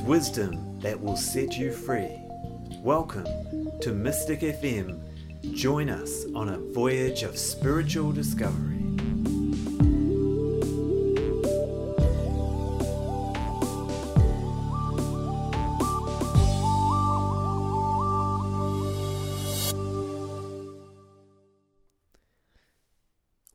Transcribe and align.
is 0.00 0.06
wisdom 0.06 0.78
that 0.80 1.00
will 1.00 1.16
set 1.16 1.58
you 1.58 1.72
free. 1.72 2.16
Welcome 2.82 3.26
to 3.80 3.92
Mystic 3.92 4.40
FM. 4.40 4.98
Join 5.54 5.90
us 5.90 6.24
on 6.34 6.48
a 6.48 6.58
voyage 6.58 7.22
of 7.22 7.36
spiritual 7.36 8.12
discovery. 8.12 8.78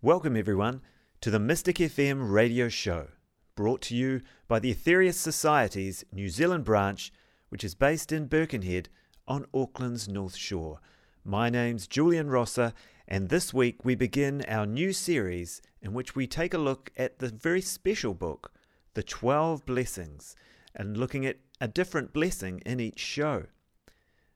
Welcome, 0.02 0.38
everyone, 0.38 0.82
to 1.22 1.32
the 1.32 1.40
Mystic 1.40 1.78
FM 1.78 2.32
radio 2.32 2.70
show, 2.70 3.08
brought 3.56 3.82
to 3.82 3.96
you 3.96 4.22
by 4.50 4.60
the 4.60 4.74
Aetherius 4.74 5.16
Society's 5.16 6.04
New 6.12 6.28
Zealand 6.28 6.66
branch, 6.66 7.12
which 7.48 7.64
is 7.64 7.74
based 7.74 8.12
in 8.12 8.28
Birkenhead 8.28 8.90
on 9.28 9.46
Auckland's 9.54 10.10
North 10.10 10.36
Shore. 10.36 10.82
My 11.24 11.50
name's 11.50 11.88
Julian 11.88 12.30
Rosser, 12.30 12.74
and 13.08 13.30
this 13.30 13.54
week 13.54 13.86
we 13.86 13.96
begin 13.96 14.44
our 14.50 14.66
new 14.66 14.92
series 14.92 15.62
in 15.82 15.94
which 15.94 16.16
we 16.16 16.28
take 16.28 16.54
a 16.54 16.58
look 16.58 16.92
at 16.98 17.20
the 17.20 17.30
very 17.30 17.62
special 17.62 18.14
book, 18.14 18.52
The 18.94 19.04
Twelve 19.04 19.66
Blessings, 19.66 20.36
and 20.76 20.98
looking 20.98 21.26
at 21.26 21.38
a 21.62 21.70
different 21.70 22.12
blessing 22.12 22.62
in 22.66 22.82
each 22.82 23.00
show. 23.00 23.46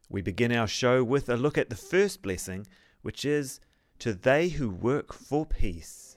We 0.08 0.22
begin 0.22 0.54
our 0.54 0.68
show 0.68 1.04
with 1.04 1.28
a 1.28 1.36
look 1.36 1.58
at 1.58 1.70
the 1.70 1.76
first 1.76 2.22
blessing, 2.22 2.68
which 3.02 3.26
is 3.26 3.60
to 4.00 4.14
they 4.14 4.48
who 4.48 4.70
work 4.70 5.12
for 5.14 5.46
peace. 5.46 6.16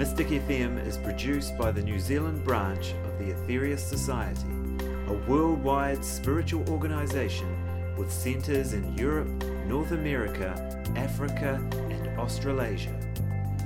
Mystic 0.00 0.28
FM 0.28 0.82
is 0.86 0.96
produced 0.96 1.58
by 1.58 1.70
the 1.70 1.82
New 1.82 2.00
Zealand 2.00 2.42
branch 2.42 2.94
of 3.04 3.18
the 3.18 3.34
Aetherius 3.34 3.80
Society, 3.80 4.48
a 5.08 5.12
worldwide 5.28 6.02
spiritual 6.02 6.66
organization 6.70 7.46
with 7.98 8.10
centers 8.10 8.72
in 8.72 8.96
Europe, 8.96 9.28
North 9.66 9.90
America, 9.90 10.56
Africa, 10.96 11.60
and 11.90 12.18
Australasia. 12.18 12.98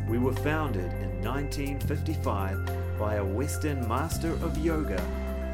We 0.08 0.18
were 0.18 0.34
founded 0.34 0.92
in 0.94 1.22
1955 1.22 2.98
by 2.98 3.14
a 3.14 3.24
Western 3.24 3.86
master 3.86 4.32
of 4.42 4.58
yoga, 4.58 5.00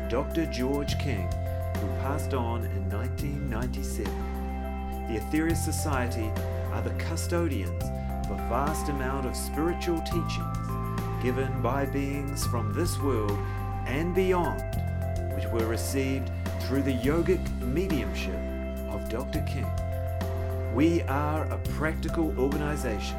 Dr. 0.09 0.47
George 0.47 0.99
King, 0.99 1.31
who 1.77 1.89
passed 2.01 2.33
on 2.33 2.65
in 2.65 2.89
1997 2.89 4.41
the 5.11 5.19
Aetherius 5.19 5.57
Society 5.57 6.31
are 6.73 6.83
the 6.83 6.95
custodians 7.05 7.83
of 8.31 8.31
a 8.31 8.49
vast 8.49 8.89
amount 8.89 9.27
of 9.27 9.35
spiritual 9.35 10.01
teachings 10.03 10.70
given 11.21 11.61
by 11.61 11.85
beings 11.85 12.47
from 12.47 12.73
this 12.73 12.99
world 12.99 13.39
and 13.87 14.15
beyond, 14.15 14.63
which 15.35 15.47
were 15.47 15.67
received 15.67 16.31
through 16.63 16.83
the 16.83 16.97
yogic 16.99 17.41
mediumship 17.61 18.35
of 18.91 19.09
Dr. 19.09 19.41
King. 19.43 19.67
We 20.75 21.03
are 21.03 21.45
a 21.45 21.59
practical 21.77 22.39
organization 22.39 23.19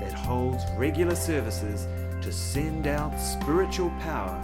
that 0.00 0.12
holds 0.12 0.64
regular 0.76 1.14
services 1.14 1.86
to 2.22 2.32
send 2.32 2.86
out 2.86 3.16
spiritual 3.18 3.90
power 4.00 4.38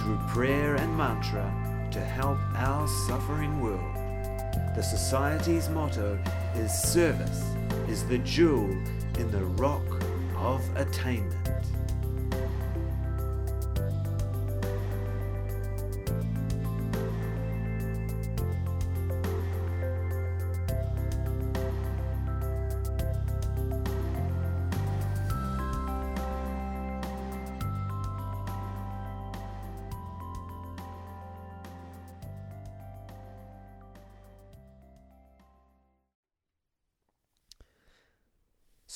through 0.00 0.18
prayer 0.28 0.76
and 0.76 0.96
mantra 0.96 1.52
to 1.90 2.00
help 2.00 2.38
our 2.56 2.86
suffering 3.06 3.60
world. 3.60 3.94
The 4.76 4.82
Society's 4.82 5.68
motto 5.68 6.18
is 6.56 6.72
Service 6.72 7.44
is 7.88 8.06
the 8.06 8.18
jewel 8.18 8.70
in 9.18 9.30
the 9.30 9.44
rock 9.44 9.84
of 10.36 10.60
attainment. 10.76 11.43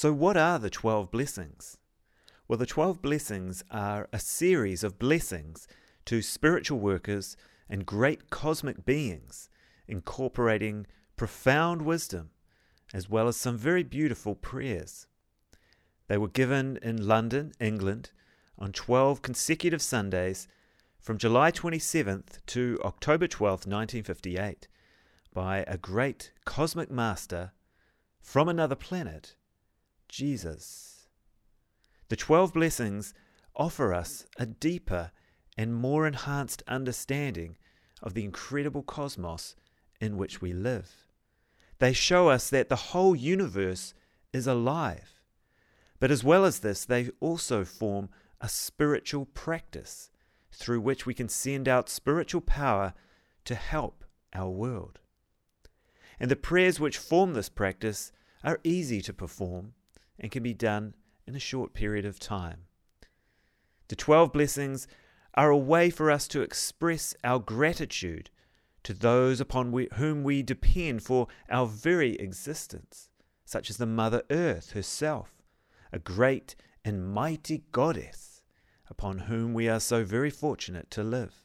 So, 0.01 0.13
what 0.13 0.37
are 0.37 0.61
the 0.61 0.71
12 0.71 1.11
blessings? 1.11 1.77
Well, 2.47 2.57
the 2.57 2.67
12 2.67 3.03
blessings 3.03 3.65
are 3.69 4.09
a 4.13 4.21
series 4.21 4.85
of 4.85 4.97
blessings 4.97 5.67
to 6.05 6.23
spiritual 6.23 6.79
workers 6.79 7.37
and 7.69 7.85
great 7.85 8.31
cosmic 8.31 8.85
beings, 8.85 9.51
incorporating 9.89 10.87
profound 11.17 11.83
wisdom 11.83 12.31
as 12.95 13.11
well 13.11 13.27
as 13.27 13.37
some 13.37 13.59
very 13.59 13.83
beautiful 13.83 14.37
prayers. 14.37 15.09
They 16.07 16.17
were 16.17 16.29
given 16.29 16.79
in 16.81 17.09
London, 17.09 17.51
England, 17.59 18.13
on 18.57 18.71
12 18.71 19.21
consecutive 19.21 19.83
Sundays 19.83 20.47
from 21.01 21.19
July 21.19 21.51
27th 21.51 22.39
to 22.47 22.79
October 22.85 23.27
12th, 23.27 23.67
1958, 23.67 24.69
by 25.35 25.65
a 25.67 25.77
great 25.77 26.31
cosmic 26.45 26.89
master 26.89 27.51
from 28.21 28.49
another 28.49 28.77
planet 28.77 29.35
Jesus. 30.09 31.07
The 32.09 32.17
12 32.17 32.55
blessings 32.55 33.15
offer 33.55 33.93
us 33.93 34.27
a 34.39 34.47
deeper 34.47 35.13
and 35.57 35.75
more 35.75 36.07
enhanced 36.07 36.63
understanding 36.67 37.57
of 38.03 38.15
the 38.15 38.25
incredible 38.25 38.83
cosmos 38.83 39.55
in 40.01 40.17
which 40.17 40.41
we 40.41 40.53
live. 40.53 40.91
They 41.79 41.93
show 41.93 42.29
us 42.29 42.49
that 42.51 42.69
the 42.69 42.77
whole 42.77 43.15
universe 43.15 43.95
is 44.33 44.47
alive. 44.47 45.21
But 46.01 46.11
as 46.11 46.23
well 46.23 46.45
as 46.45 46.61
this, 46.61 46.85
they 46.85 47.11
also 47.21 47.65
form 47.65 48.09
a 48.41 48.49
spiritual 48.49 49.27
practice 49.27 50.11
through 50.53 50.81
which 50.81 51.07
we 51.07 51.15
can 51.15 51.29
send 51.29 51.69
out 51.69 51.89
spiritual 51.89 52.41
power 52.41 52.95
to 53.45 53.55
help 53.55 54.05
our 54.33 54.51
world. 54.51 55.01
And 56.21 56.31
the 56.31 56.37
prayers 56.37 56.81
which 56.81 56.99
form 56.99 57.35
this 57.35 57.49
practice 57.49 58.13
are 58.45 58.61
easy 58.65 59.01
to 59.03 59.13
perform 59.13 59.75
and 60.19 60.31
can 60.31 60.43
be 60.43 60.55
done 60.55 60.95
in 61.27 61.35
a 61.35 61.41
short 61.41 61.75
period 61.75 62.05
of 62.05 62.19
time. 62.19 62.65
The 63.89 63.97
12 63.97 64.33
blessings 64.33 64.87
are 65.35 65.51
a 65.51 65.57
way 65.57 65.91
for 65.91 66.11
us 66.11 66.27
to 66.29 66.43
express 66.43 67.15
our 67.23 67.39
gratitude 67.39 68.31
to 68.83 68.95
those 68.95 69.41
upon 69.41 69.73
we, 69.73 69.89
whom 69.95 70.25
we 70.25 70.43
depend 70.43 71.03
for 71.03 71.29
our 71.51 71.67
very 71.67 72.17
existence, 72.17 73.11
such 73.45 73.71
as 73.71 73.77
the 73.77 73.87
Mother 73.87 74.23
Earth 74.31 74.73
herself, 74.73 75.43
a 75.93 75.99
great 75.99 76.55
and 76.85 77.13
mighty 77.13 77.65
goddess 77.73 78.43
upon 78.91 79.19
whom 79.21 79.53
we 79.53 79.69
are 79.69 79.81
so 79.81 80.05
very 80.05 80.31
fortunate 80.31 80.91
to 80.91 81.03
live. 81.03 81.45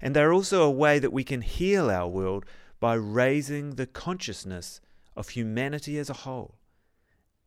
And 0.00 0.14
they're 0.14 0.32
also 0.32 0.62
a 0.62 0.70
way 0.70 0.98
that 0.98 1.12
we 1.12 1.24
can 1.24 1.40
heal 1.40 1.90
our 1.90 2.08
world 2.08 2.44
by 2.80 2.94
raising 2.94 3.76
the 3.76 3.86
consciousness 3.86 4.80
of 5.16 5.30
humanity 5.30 5.98
as 5.98 6.10
a 6.10 6.14
whole 6.24 6.58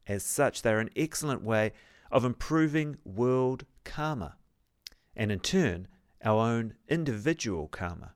as 0.09 0.23
such, 0.23 0.61
they 0.61 0.71
are 0.71 0.79
an 0.79 0.89
excellent 0.95 1.43
way 1.43 1.71
of 2.11 2.25
improving 2.25 2.97
world 3.05 3.65
karma, 3.85 4.35
and 5.15 5.31
in 5.31 5.39
turn, 5.39 5.87
our 6.23 6.41
own 6.41 6.73
individual 6.89 7.67
karma. 7.67 8.13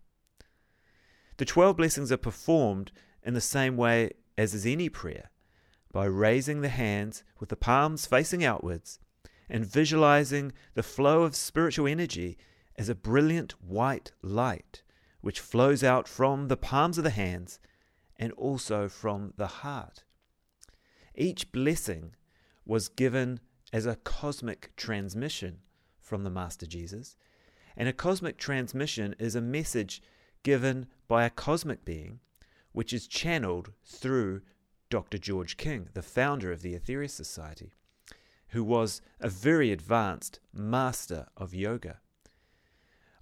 The 1.38 1.46
12 1.46 1.78
blessings 1.78 2.12
are 2.12 2.18
performed 2.18 2.92
in 3.22 3.34
the 3.34 3.42
same 3.42 3.78
way 3.78 4.12
as 4.38 4.54
is 4.54 4.66
any 4.66 4.90
prayer, 4.90 5.30
by 5.92 6.06
raising 6.06 6.62
the 6.62 6.70
hands 6.70 7.24
with 7.40 7.50
the 7.50 7.56
palms 7.56 8.06
facing 8.08 8.44
outwards 8.44 9.00
and 9.48 9.66
visualizing 9.66 10.52
the 10.74 10.84
flow 10.84 11.24
of 11.24 11.36
spiritual 11.36 11.88
energy 11.88 12.38
as 12.76 12.90
a 12.90 12.96
brilliant 12.96 13.52
white 13.62 14.12
light 14.24 14.82
which 15.22 15.40
flows 15.40 15.84
out 15.84 16.08
from 16.08 16.48
the 16.48 16.58
palms 16.58 16.98
of 16.98 17.04
the 17.04 17.12
hands 17.12 17.60
and 18.18 18.32
also 18.34 18.90
from 18.90 19.34
the 19.38 19.48
heart. 19.48 20.04
Each 21.16 21.52
blessing 21.52 22.16
was 22.66 22.90
given 22.90 23.40
as 23.72 23.86
a 23.86 23.96
cosmic 23.98 24.76
transmission 24.76 25.60
from 26.00 26.24
the 26.24 26.30
Master 26.30 26.66
Jesus. 26.66 27.16
And 27.76 27.88
a 27.90 27.94
cosmic 27.94 28.38
transmission 28.38 29.16
is 29.20 29.36
a 29.36 29.42
message 29.42 30.02
given 30.44 30.88
by 31.08 31.26
a 31.26 31.30
cosmic 31.30 31.86
being, 31.86 32.20
which 32.72 32.94
is 32.94 33.08
channeled 33.08 33.72
through 33.86 34.42
Dr. 34.90 35.18
George 35.18 35.58
King, 35.58 35.90
the 35.94 36.04
founder 36.04 36.52
of 36.52 36.62
the 36.62 36.76
Aetherius 36.76 37.12
Society, 37.12 37.74
who 38.50 38.64
was 38.64 39.02
a 39.20 39.30
very 39.30 39.72
advanced 39.72 40.40
master 40.54 41.28
of 41.36 41.54
yoga. 41.54 42.00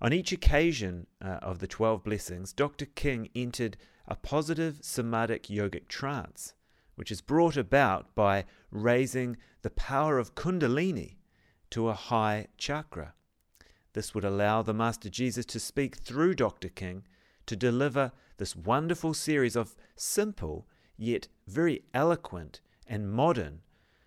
On 0.02 0.12
each 0.12 0.32
occasion 0.32 1.08
uh, 1.22 1.40
of 1.42 1.60
the 1.60 1.68
12 1.68 2.04
blessings, 2.04 2.52
Dr. 2.54 2.86
King 2.86 3.30
entered 3.36 3.78
a 4.08 4.16
positive 4.16 4.80
samadhic 4.82 5.44
yogic 5.44 5.88
trance 5.88 6.56
which 7.02 7.10
is 7.10 7.20
brought 7.20 7.58
about 7.58 8.14
by 8.14 8.46
raising 8.70 9.36
the 9.64 9.72
power 9.72 10.20
of 10.20 10.36
Kundalini 10.36 11.16
to 11.72 11.90
a 11.90 11.96
high 11.96 12.46
chakra, 12.60 13.16
This 13.94 14.14
would 14.14 14.24
allow 14.24 14.62
the 14.62 14.76
Master 14.76 15.10
Jesus 15.10 15.44
to 15.48 15.60
speak 15.60 15.96
through 15.96 16.36
Dr. 16.36 16.70
King 16.70 17.08
to 17.48 17.56
deliver 17.56 18.12
this 18.38 18.56
wonderful 18.56 19.16
series 19.16 19.56
of 19.56 19.76
simple 19.96 20.68
yet 20.96 21.28
very 21.48 21.82
eloquent 21.92 22.62
and 22.86 23.12
modern 23.12 23.62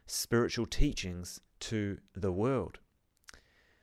spiritual 0.06 0.66
teachings 0.66 1.40
to 1.58 1.98
the 2.14 2.30
world. 2.30 2.78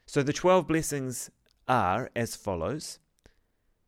So 0.06 0.24
the 0.24 0.32
12 0.32 0.70
blessings 0.70 1.30
are 1.68 2.10
as 2.16 2.38
follows 2.38 3.00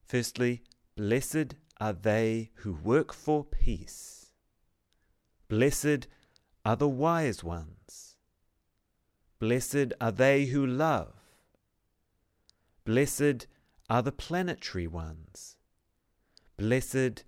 Firstly, 0.06 0.64
blessed 0.98 1.56
are 1.80 1.94
they 1.94 2.52
who 2.56 2.74
work 2.74 3.14
for 3.14 3.46
peace. 3.46 4.23
Blessed 5.53 6.07
are 6.65 6.75
the 6.75 6.89
wise 6.89 7.44
ones. 7.44 8.15
Blessed 9.38 9.94
are 10.01 10.11
they 10.11 10.45
who 10.45 10.65
love. 10.65 11.13
Blessed 12.85 13.45
are 13.88 14.01
the 14.01 14.11
planetary 14.11 14.88
ones. 14.88 15.55
Blessed 16.57 17.23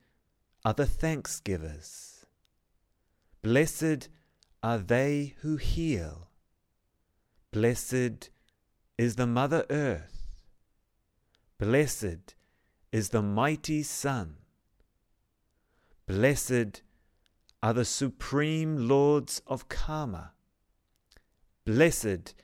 are 0.65 0.73
the 0.73 0.87
thanksgivers. 0.87 2.25
Blessed 3.43 4.09
are 4.63 4.79
they 4.79 5.35
who 5.41 5.57
heal. 5.57 6.29
Blessed 7.51 8.31
is 8.97 9.17
the 9.17 9.27
Mother 9.27 9.67
Earth. 9.69 10.31
Blessed 11.59 12.33
is 12.91 13.09
the 13.09 13.21
mighty 13.21 13.83
Sun. 13.83 14.37
Blessed 16.07 16.81
are 17.65 17.73
the 17.73 17.83
supreme 17.83 18.87
lords 18.87 19.41
of 19.47 19.67
Karma. 19.67 20.33
Blessed 21.65 22.35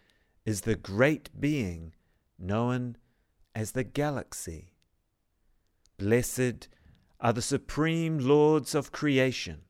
is 0.47 0.61
the 0.61 0.73
great 0.73 1.29
being 1.39 1.93
known 2.39 2.97
as 3.53 3.73
the 3.73 3.83
galaxy. 3.83 4.73
Blessed 5.99 6.67
are 7.19 7.33
the 7.33 7.41
supreme 7.43 8.17
lords 8.17 8.73
of 8.73 8.91
creation. 8.91 9.61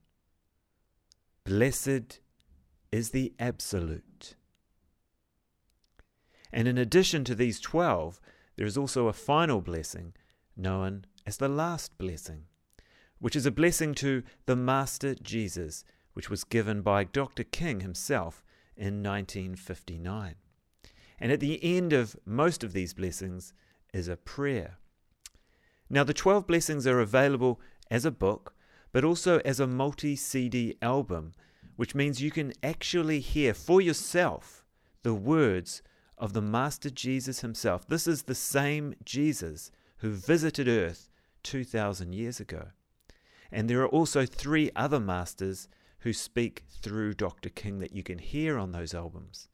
Blessed 1.43 2.21
is 2.93 3.09
the 3.09 3.33
Absolute. 3.37 4.35
And 6.53 6.65
in 6.65 6.77
addition 6.77 7.25
to 7.25 7.35
these 7.35 7.59
twelve, 7.59 8.21
there 8.55 8.65
is 8.65 8.77
also 8.77 9.09
a 9.09 9.23
final 9.31 9.59
blessing 9.59 10.13
known 10.55 11.03
as 11.25 11.35
the 11.35 11.49
last 11.49 11.97
blessing 11.97 12.45
which 13.21 13.35
is 13.35 13.45
a 13.45 13.51
blessing 13.51 13.93
to 13.93 14.23
the 14.47 14.55
Master 14.55 15.15
Jesus, 15.15 15.85
which 16.13 16.29
was 16.29 16.43
given 16.43 16.81
by 16.81 17.05
Dr. 17.05 17.43
King 17.43 17.79
himself 17.79 18.43
in 18.75 19.01
1959. 19.03 20.35
And 21.19 21.31
at 21.31 21.39
the 21.39 21.63
end 21.63 21.93
of 21.93 22.15
most 22.25 22.63
of 22.63 22.73
these 22.73 22.93
blessings 22.93 23.53
is 23.93 24.07
a 24.07 24.17
prayer. 24.17 24.77
Now, 25.89 26.03
the 26.03 26.15
12 26.15 26.47
blessings 26.47 26.87
are 26.87 26.99
available 26.99 27.61
as 27.91 28.05
a 28.05 28.11
book, 28.11 28.55
but 28.91 29.03
also 29.03 29.39
as 29.45 29.59
a 29.59 29.67
multi 29.67 30.15
CD 30.15 30.75
album, 30.81 31.33
which 31.75 31.93
means 31.93 32.21
you 32.21 32.31
can 32.31 32.53
actually 32.63 33.19
hear 33.19 33.53
for 33.53 33.81
yourself 33.81 34.65
the 35.03 35.13
words 35.13 35.83
of 36.17 36.33
the 36.33 36.41
Master 36.41 36.89
Jesus 36.89 37.41
himself. 37.41 37.87
This 37.87 38.07
is 38.07 38.23
the 38.23 38.35
same 38.35 38.95
Jesus 39.05 39.69
who 39.97 40.11
visited 40.11 40.67
earth 40.67 41.09
2,000 41.43 42.13
years 42.13 42.39
ago. 42.39 42.69
And 43.51 43.69
there 43.69 43.81
are 43.81 43.87
also 43.87 44.25
three 44.25 44.71
other 44.75 44.99
masters 44.99 45.67
who 45.99 46.13
speak 46.13 46.63
through 46.69 47.13
Dr. 47.13 47.49
King 47.49 47.79
that 47.79 47.93
you 47.93 48.03
can 48.03 48.17
hear 48.17 48.57
on 48.57 48.71
those 48.71 48.93
albums. 48.93 49.49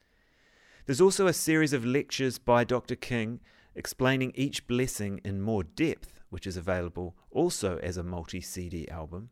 There's 0.86 1.02
also 1.02 1.28
a 1.28 1.34
series 1.34 1.74
of 1.74 1.86
lectures 1.86 2.38
by 2.38 2.64
Dr. 2.64 2.96
King 2.96 3.42
explaining 3.76 4.32
each 4.36 4.68
blessing 4.68 5.20
in 5.24 5.42
more 5.42 5.64
depth, 5.64 6.20
which 6.30 6.48
is 6.48 6.58
available 6.58 7.16
also 7.32 7.78
as 7.80 7.98
a 7.98 8.04
multi 8.04 8.42
CD 8.42 8.88
album. 8.90 9.30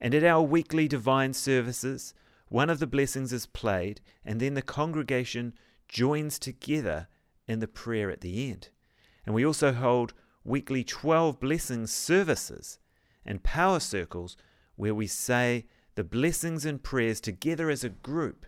And 0.00 0.14
at 0.14 0.24
our 0.24 0.42
weekly 0.42 0.88
divine 0.88 1.32
services, 1.32 2.14
one 2.48 2.70
of 2.70 2.78
the 2.78 2.86
blessings 2.86 3.32
is 3.32 3.46
played, 3.46 4.00
and 4.24 4.40
then 4.40 4.54
the 4.54 4.62
congregation 4.62 5.54
joins 5.88 6.38
together 6.38 7.08
in 7.46 7.60
the 7.60 7.68
prayer 7.68 8.10
at 8.10 8.20
the 8.20 8.50
end. 8.50 8.70
And 9.24 9.34
we 9.34 9.44
also 9.44 9.72
hold 9.72 10.14
weekly 10.44 10.84
12 10.84 11.40
blessings 11.40 11.92
services 11.92 12.78
and 13.26 13.42
power 13.42 13.80
circles 13.80 14.36
where 14.76 14.94
we 14.94 15.06
say 15.06 15.66
the 15.94 16.04
blessings 16.04 16.64
and 16.64 16.82
prayers 16.82 17.20
together 17.20 17.70
as 17.70 17.82
a 17.82 17.88
group. 17.88 18.46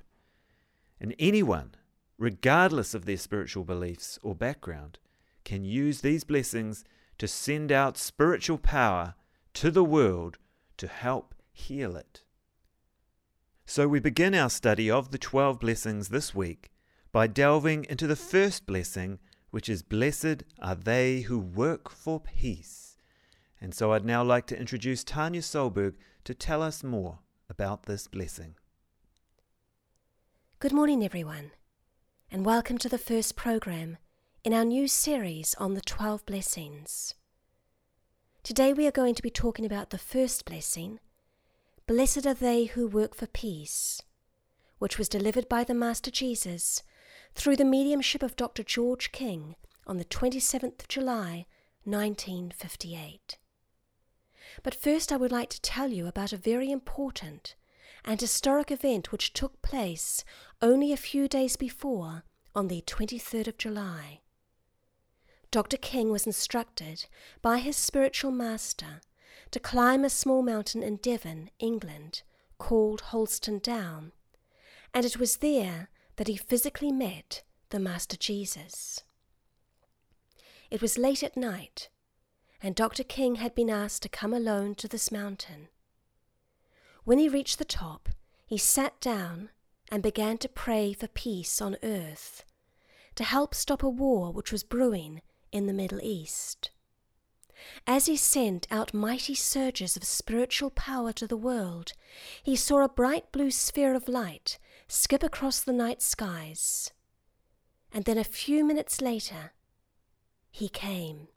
And 1.01 1.15
anyone, 1.19 1.75
regardless 2.19 2.95
of 2.95 3.05
their 3.05 3.17
spiritual 3.17 3.65
beliefs 3.65 4.19
or 4.23 4.35
background, 4.35 4.99
can 5.45 5.65
use 5.65 6.01
these 6.01 6.25
blessings 6.25 6.85
to 7.19 7.27
send 7.27 7.73
out 7.73 7.97
spiritual 7.97 8.59
power 8.59 9.15
to 9.55 9.71
the 9.71 9.85
world 9.85 10.39
to 10.77 10.87
help 10.87 11.35
heal 11.51 11.97
it. 11.97 12.23
So 13.67 13.89
we 13.89 14.01
begin 14.01 14.35
our 14.35 14.51
study 14.51 14.91
of 14.91 15.11
the 15.11 15.19
12 15.19 15.61
blessings 15.61 16.09
this 16.09 16.35
week 16.35 16.71
by 17.13 17.27
delving 17.27 17.85
into 17.89 18.07
the 18.07 18.17
first 18.17 18.67
blessing, 18.67 19.19
which 19.51 19.69
is 19.69 19.83
Blessed 19.83 20.45
are 20.59 20.75
they 20.75 21.23
who 21.23 21.39
work 21.39 21.91
for 21.91 22.21
peace. 22.21 22.88
And 23.61 23.75
so 23.75 23.93
I'd 23.93 24.05
now 24.05 24.23
like 24.23 24.47
to 24.47 24.59
introduce 24.59 25.03
Tanya 25.03 25.41
Solberg 25.41 25.95
to 26.25 26.35
tell 26.35 26.63
us 26.63 26.85
more 26.85 27.19
about 27.51 27.85
this 27.85 28.07
blessing. 28.07 28.55
Good 30.61 30.73
morning, 30.73 31.05
everyone, 31.05 31.53
and 32.31 32.45
welcome 32.45 32.79
to 32.79 32.89
the 32.89 32.99
first 32.99 33.37
program 33.37 33.97
in 34.45 34.55
our 34.55 34.65
new 34.65 34.87
series 34.87 35.55
on 35.59 35.75
the 35.75 35.81
12 35.81 36.25
blessings. 36.27 37.15
Today 38.43 38.73
we 38.73 38.87
are 38.87 38.93
going 38.93 39.15
to 39.15 39.23
be 39.23 39.31
talking 39.31 39.67
about 39.67 39.91
the 39.91 39.99
first 39.99 40.45
blessing 40.45 41.01
Blessed 41.89 42.27
are 42.27 42.35
they 42.35 42.67
who 42.67 42.87
work 42.87 43.15
for 43.15 43.27
peace, 43.27 44.03
which 44.79 44.99
was 44.99 45.09
delivered 45.09 45.49
by 45.49 45.65
the 45.65 45.73
Master 45.73 46.11
Jesus 46.11 46.83
through 47.35 47.57
the 47.57 47.65
mediumship 47.65 48.23
of 48.23 48.37
Dr. 48.37 48.63
George 48.63 49.11
King 49.11 49.57
on 49.87 49.97
the 49.97 50.05
27th 50.05 50.81
of 50.81 50.89
July, 50.89 51.47
1958. 51.85 53.39
But 54.63 54.75
first, 54.75 55.13
I 55.13 55.17
would 55.17 55.33
like 55.33 55.51
to 55.51 55.61
tell 55.61 55.89
you 55.89 56.07
about 56.07 56.33
a 56.33 56.37
very 56.37 56.71
important 56.71 57.55
and 58.05 58.21
historic 58.21 58.71
event 58.71 59.13
which 59.13 59.33
took 59.33 59.61
place 59.63 60.25
only 60.63 60.93
a 60.93 60.97
few 60.97 61.29
days 61.29 61.57
before 61.57 62.25
on 62.55 62.69
the 62.69 62.83
23rd 62.83 63.49
of 63.49 63.59
July. 63.59 64.21
Dr. 65.51 65.77
King 65.77 66.11
was 66.11 66.27
instructed 66.27 67.07
by 67.41 67.59
his 67.59 67.77
spiritual 67.77 68.31
master 68.31 69.01
to 69.51 69.61
climb 69.61 70.05
a 70.05 70.11
small 70.11 70.43
mountain 70.43 70.83
in 70.83 70.97
Devon, 70.97 71.51
England, 71.59 72.23
called 72.59 73.03
Holdstone 73.03 73.63
Down, 73.63 74.13
and 74.93 75.07
it 75.07 75.19
was 75.19 75.37
there 75.37 75.89
that 76.17 76.29
he 76.29 76.37
physically 76.37 76.93
met 76.93 77.43
the 77.71 77.79
Master 77.79 78.17
Jesus. 78.17 79.03
It 80.71 80.83
was 80.83 80.99
late 80.99 81.23
at 81.23 81.37
night, 81.37 81.89
and 82.63 82.75
Dr. 82.75 83.05
King 83.05 83.37
had 83.37 83.55
been 83.55 83.71
asked 83.71 84.03
to 84.03 84.09
come 84.09 84.33
alone 84.33 84.75
to 84.77 84.89
this 84.89 85.13
mountain. 85.13 85.69
When 87.05 87.19
he 87.19 87.29
reached 87.29 87.59
the 87.59 87.65
top, 87.65 88.09
he 88.47 88.59
sat 88.59 89.01
down 89.01 89.51
and 89.91 90.03
began 90.03 90.39
to 90.39 90.49
pray 90.49 90.93
for 90.93 91.09
peace 91.09 91.63
on 91.63 91.77
earth, 91.83 92.45
to 93.15 93.25
help 93.25 93.55
stop 93.55 93.83
a 93.83 93.89
war 93.89 94.33
which 94.33 94.53
was 94.53 94.63
brewing 94.63 95.23
in 95.53 95.67
the 95.67 95.73
Middle 95.73 96.01
East. 96.03 96.71
As 97.87 98.07
he 98.07 98.17
sent 98.17 98.67
out 98.71 98.95
mighty 98.95 99.35
surges 99.35 99.97
of 99.97 100.05
spiritual 100.05 100.71
power 100.71 101.13
to 101.15 101.27
the 101.27 101.37
world, 101.37 101.93
he 102.43 102.55
saw 102.55 102.85
a 102.85 102.89
bright 102.89 103.33
blue 103.33 103.51
sphere 103.51 103.95
of 103.95 104.09
light 104.09 104.59
skip 104.87 105.23
across 105.23 105.61
the 105.61 105.73
night 105.73 106.01
skies. 106.01 106.93
And 107.93 108.05
then 108.05 108.19
a 108.19 108.25
few 108.25 108.65
minutes 108.65 109.01
later, 109.01 109.53
he 110.51 110.69
came. 110.69 111.29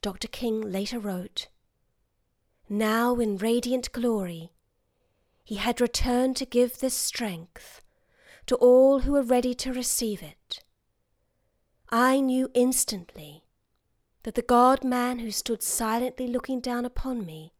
Dr. 0.00 0.28
King 0.28 0.60
later 0.60 0.98
wrote, 0.98 1.48
Now 2.68 3.16
in 3.16 3.36
radiant 3.36 3.90
glory, 3.92 4.52
he 5.44 5.56
had 5.56 5.80
returned 5.80 6.36
to 6.36 6.46
give 6.46 6.78
this 6.78 6.94
strength 6.94 7.82
to 8.46 8.54
all 8.56 9.00
who 9.00 9.12
were 9.12 9.22
ready 9.22 9.54
to 9.54 9.72
receive 9.72 10.22
it. 10.22 10.62
I 11.90 12.20
knew 12.20 12.50
instantly 12.54 13.44
that 14.22 14.34
the 14.34 14.42
God 14.42 14.84
man 14.84 15.20
who 15.20 15.30
stood 15.30 15.62
silently 15.62 16.26
looking 16.26 16.60
down 16.60 16.84
upon 16.84 17.24
me 17.24 17.54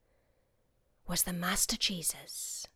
was 1.06 1.22
the 1.22 1.32
Master 1.32 1.76
Jesus. 1.76 2.66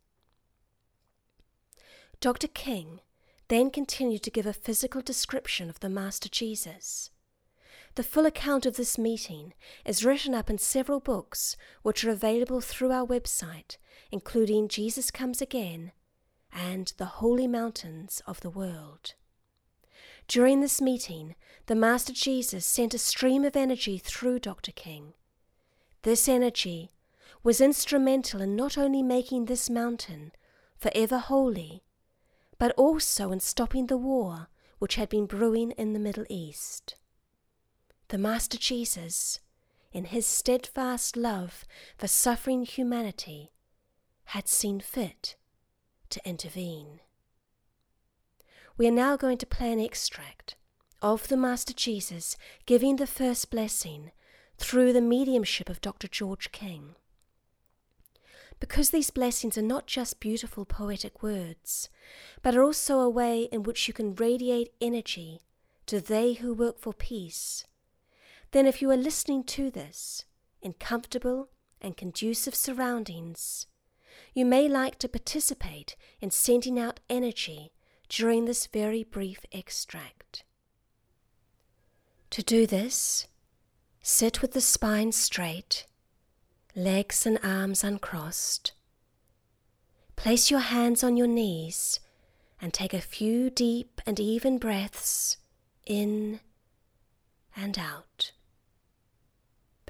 Dr. 2.20 2.48
King 2.48 3.00
then 3.48 3.70
continued 3.70 4.22
to 4.22 4.30
give 4.30 4.46
a 4.46 4.52
physical 4.52 5.02
description 5.02 5.68
of 5.68 5.80
the 5.80 5.90
Master 5.90 6.28
Jesus. 6.28 7.10
The 7.94 8.02
full 8.02 8.24
account 8.24 8.64
of 8.64 8.76
this 8.76 8.96
meeting 8.96 9.52
is 9.84 10.04
written 10.04 10.34
up 10.34 10.48
in 10.48 10.56
several 10.56 10.98
books 10.98 11.56
which 11.82 12.04
are 12.04 12.10
available 12.10 12.62
through 12.62 12.90
our 12.90 13.06
website, 13.06 13.76
including 14.10 14.68
Jesus 14.68 15.10
Comes 15.10 15.42
Again 15.42 15.92
and 16.50 16.92
The 16.96 17.20
Holy 17.20 17.46
Mountains 17.46 18.22
of 18.26 18.40
the 18.40 18.48
World. 18.48 19.14
During 20.26 20.60
this 20.60 20.80
meeting, 20.80 21.34
the 21.66 21.74
Master 21.74 22.14
Jesus 22.14 22.64
sent 22.64 22.94
a 22.94 22.98
stream 22.98 23.44
of 23.44 23.56
energy 23.56 23.98
through 23.98 24.38
Dr. 24.38 24.72
King. 24.72 25.12
This 26.00 26.28
energy 26.28 26.92
was 27.42 27.60
instrumental 27.60 28.40
in 28.40 28.56
not 28.56 28.78
only 28.78 29.02
making 29.02 29.44
this 29.44 29.68
mountain 29.68 30.32
forever 30.78 31.18
holy, 31.18 31.82
but 32.58 32.72
also 32.78 33.32
in 33.32 33.40
stopping 33.40 33.88
the 33.88 33.98
war 33.98 34.48
which 34.78 34.94
had 34.94 35.10
been 35.10 35.26
brewing 35.26 35.72
in 35.72 35.92
the 35.92 36.00
Middle 36.00 36.24
East. 36.30 36.94
The 38.08 38.18
Master 38.18 38.58
Jesus, 38.58 39.40
in 39.92 40.04
his 40.06 40.26
steadfast 40.26 41.16
love 41.16 41.64
for 41.96 42.08
suffering 42.08 42.64
humanity, 42.64 43.52
had 44.26 44.48
seen 44.48 44.80
fit 44.80 45.36
to 46.10 46.20
intervene. 46.28 47.00
We 48.76 48.86
are 48.86 48.92
now 48.92 49.16
going 49.16 49.38
to 49.38 49.46
play 49.46 49.72
an 49.72 49.80
extract 49.80 50.56
of 51.00 51.28
the 51.28 51.36
Master 51.36 51.72
Jesus 51.72 52.36
giving 52.64 52.96
the 52.96 53.06
first 53.06 53.50
blessing 53.50 54.12
through 54.58 54.92
the 54.92 55.00
mediumship 55.00 55.68
of 55.68 55.80
Dr. 55.80 56.06
George 56.08 56.52
King. 56.52 56.94
Because 58.60 58.90
these 58.90 59.10
blessings 59.10 59.58
are 59.58 59.62
not 59.62 59.86
just 59.86 60.20
beautiful 60.20 60.64
poetic 60.64 61.22
words, 61.22 61.88
but 62.42 62.54
are 62.54 62.62
also 62.62 63.00
a 63.00 63.10
way 63.10 63.48
in 63.50 63.64
which 63.64 63.88
you 63.88 63.94
can 63.94 64.14
radiate 64.14 64.72
energy 64.80 65.40
to 65.86 66.00
they 66.00 66.34
who 66.34 66.54
work 66.54 66.78
for 66.78 66.92
peace, 66.92 67.64
then 68.52 68.66
if 68.66 68.80
you 68.80 68.90
are 68.90 68.96
listening 68.96 69.44
to 69.44 69.70
this 69.70 70.24
in 70.60 70.74
comfortable 70.74 71.48
and 71.80 71.96
conducive 71.96 72.54
surroundings, 72.54 73.66
you 74.34 74.44
may 74.44 74.68
like 74.68 74.98
to 74.98 75.08
participate 75.08 75.96
in 76.20 76.30
sending 76.30 76.78
out 76.78 77.00
energy 77.10 77.72
during 78.08 78.44
this 78.44 78.66
very 78.66 79.02
brief 79.02 79.44
extract. 79.52 80.44
To 82.30 82.42
do 82.42 82.66
this, 82.66 83.26
sit 84.02 84.40
with 84.40 84.52
the 84.52 84.60
spine 84.60 85.12
straight, 85.12 85.86
legs 86.74 87.26
and 87.26 87.38
arms 87.42 87.82
uncrossed. 87.82 88.72
Place 90.16 90.50
your 90.50 90.60
hands 90.60 91.02
on 91.02 91.16
your 91.16 91.26
knees 91.26 92.00
and 92.60 92.72
take 92.72 92.94
a 92.94 93.00
few 93.00 93.50
deep 93.50 94.00
and 94.06 94.20
even 94.20 94.58
breaths 94.58 95.38
in 95.84 96.40
and 97.56 97.78
out. 97.78 98.32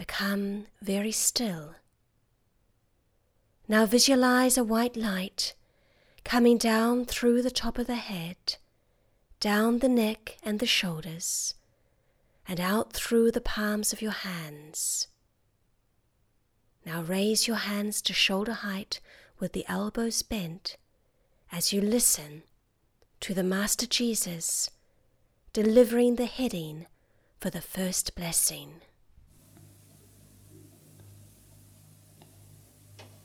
Become 0.02 0.66
very 0.80 1.12
still. 1.12 1.76
Now 3.68 3.86
visualize 3.86 4.58
a 4.58 4.64
white 4.64 4.96
light 4.96 5.54
coming 6.24 6.58
down 6.58 7.04
through 7.04 7.40
the 7.40 7.52
top 7.52 7.78
of 7.78 7.86
the 7.86 7.94
head, 7.94 8.56
down 9.38 9.78
the 9.78 9.88
neck 9.88 10.38
and 10.42 10.58
the 10.58 10.66
shoulders, 10.66 11.54
and 12.48 12.58
out 12.58 12.92
through 12.92 13.30
the 13.30 13.40
palms 13.40 13.92
of 13.92 14.02
your 14.02 14.18
hands. 14.26 15.06
Now 16.84 17.02
raise 17.02 17.46
your 17.46 17.58
hands 17.58 18.02
to 18.02 18.12
shoulder 18.12 18.54
height 18.54 18.98
with 19.38 19.52
the 19.52 19.64
elbows 19.68 20.22
bent 20.22 20.78
as 21.52 21.72
you 21.72 21.80
listen 21.80 22.42
to 23.20 23.34
the 23.34 23.44
Master 23.44 23.86
Jesus 23.86 24.68
delivering 25.52 26.16
the 26.16 26.26
heading 26.26 26.86
for 27.38 27.50
the 27.50 27.60
first 27.60 28.16
blessing. 28.16 28.80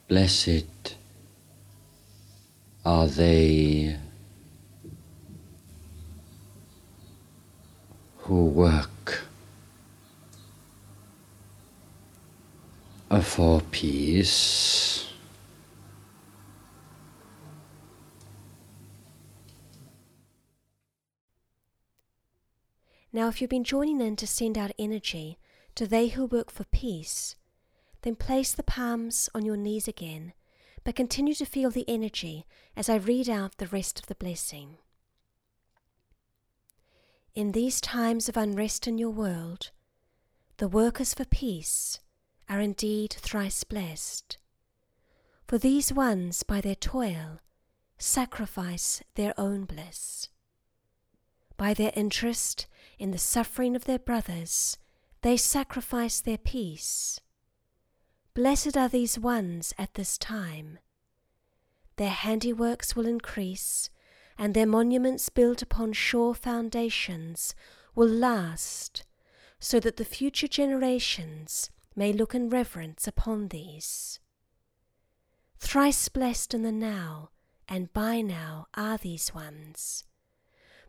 Blessed 0.08 0.96
are 2.86 3.08
they 3.08 3.98
who 8.20 8.46
work 8.46 9.24
for 13.22 13.62
peace. 13.72 15.08
Now, 23.12 23.28
if 23.28 23.42
you've 23.42 23.50
been 23.50 23.64
joining 23.64 24.00
in 24.00 24.16
to 24.18 24.28
send 24.28 24.58
out 24.58 24.72
energy 24.78 25.38
to 25.76 25.88
they 25.88 26.10
who 26.10 26.26
work 26.26 26.52
for 26.52 26.66
peace, 26.66 27.36
then 28.08 28.16
place 28.16 28.54
the 28.54 28.64
palms 28.64 29.30
on 29.36 29.44
your 29.44 29.58
knees 29.58 29.86
again 29.86 30.32
but 30.86 30.96
continue 30.96 31.34
to 31.34 31.46
feel 31.46 31.70
the 31.70 31.84
energy 31.90 32.46
as 32.74 32.88
I 32.88 32.96
read 32.96 33.28
out 33.28 33.58
the 33.58 33.68
rest 33.68 34.00
of 34.00 34.06
the 34.06 34.16
blessing. 34.16 34.78
In 37.36 37.52
these 37.52 37.82
times 37.82 38.30
of 38.30 38.38
unrest 38.38 38.88
in 38.88 38.98
your 38.98 39.10
world, 39.10 39.72
the 40.56 40.70
workers 40.70 41.14
for 41.14 41.26
peace 41.26 42.00
are 42.48 42.62
indeed 42.62 43.12
thrice 43.12 43.66
blessed. 43.66 44.38
For 45.46 45.58
these 45.58 45.92
ones, 45.92 46.44
by 46.44 46.62
their 46.62 46.76
toil, 46.76 47.42
sacrifice 47.98 49.04
their 49.16 49.34
own 49.38 49.66
bliss. 49.66 50.30
By 51.58 51.74
their 51.74 51.92
interest 51.94 52.68
in 52.98 53.12
the 53.12 53.18
suffering 53.18 53.76
of 53.76 53.84
their 53.84 54.00
brothers, 54.00 54.78
they 55.24 55.36
sacrifice 55.36 56.22
their 56.22 56.38
peace. 56.38 57.20
Blessed 58.38 58.78
are 58.78 58.88
these 58.88 59.18
ones 59.18 59.74
at 59.80 59.96
this 59.96 60.16
time. 60.16 60.78
Their 61.96 62.12
handiworks 62.12 62.96
will 62.96 63.08
increase, 63.08 63.90
and 64.38 64.54
their 64.54 64.68
monuments 64.68 65.30
built 65.30 65.64
upon 65.64 65.94
sure 65.94 66.36
foundations 66.36 67.56
will 67.96 68.08
last, 68.08 69.04
so 69.60 69.80
that 69.80 69.98
the 69.98 70.06
future 70.06 70.48
generations 70.48 71.72
may 71.96 72.14
look 72.14 72.36
in 72.36 72.48
reverence 72.48 73.08
upon 73.08 73.48
these. 73.48 74.20
Thrice 75.58 76.08
blessed 76.08 76.54
in 76.54 76.62
the 76.62 76.72
now 76.72 77.32
and 77.68 77.92
by 77.92 78.22
now 78.22 78.68
are 78.76 79.00
these 79.00 79.34
ones, 79.34 80.04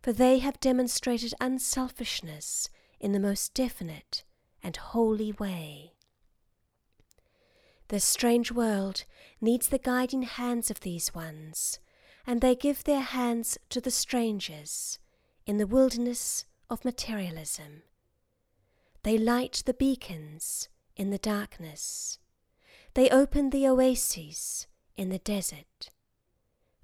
for 0.02 0.12
they 0.12 0.40
have 0.40 0.60
demonstrated 0.60 1.32
unselfishness 1.40 2.68
in 3.00 3.12
the 3.12 3.18
most 3.18 3.54
definite 3.54 4.24
and 4.62 4.76
holy 4.76 5.32
way. 5.32 5.94
The 7.88 8.00
strange 8.00 8.52
world 8.52 9.04
needs 9.40 9.68
the 9.68 9.78
guiding 9.78 10.22
hands 10.22 10.70
of 10.70 10.80
these 10.80 11.14
ones, 11.14 11.78
and 12.26 12.40
they 12.40 12.54
give 12.54 12.84
their 12.84 13.00
hands 13.00 13.56
to 13.70 13.80
the 13.80 13.90
strangers 13.90 14.98
in 15.46 15.56
the 15.56 15.66
wilderness 15.66 16.44
of 16.68 16.84
materialism. 16.84 17.82
They 19.04 19.16
light 19.16 19.62
the 19.64 19.72
beacons 19.72 20.68
in 20.96 21.08
the 21.08 21.18
darkness. 21.18 22.18
They 22.92 23.08
open 23.08 23.50
the 23.50 23.66
oases 23.66 24.66
in 24.96 25.08
the 25.08 25.18
desert. 25.18 25.90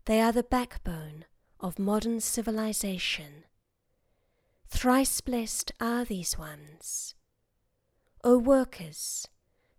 They 0.06 0.22
are 0.22 0.32
the 0.32 0.42
backbone 0.42 1.26
of 1.60 1.78
modern 1.78 2.20
civilization. 2.20 3.44
Thrice 4.68 5.20
blessed 5.20 5.72
are 5.80 6.06
these 6.06 6.38
ones. 6.38 7.14
O 8.22 8.38
workers, 8.38 9.28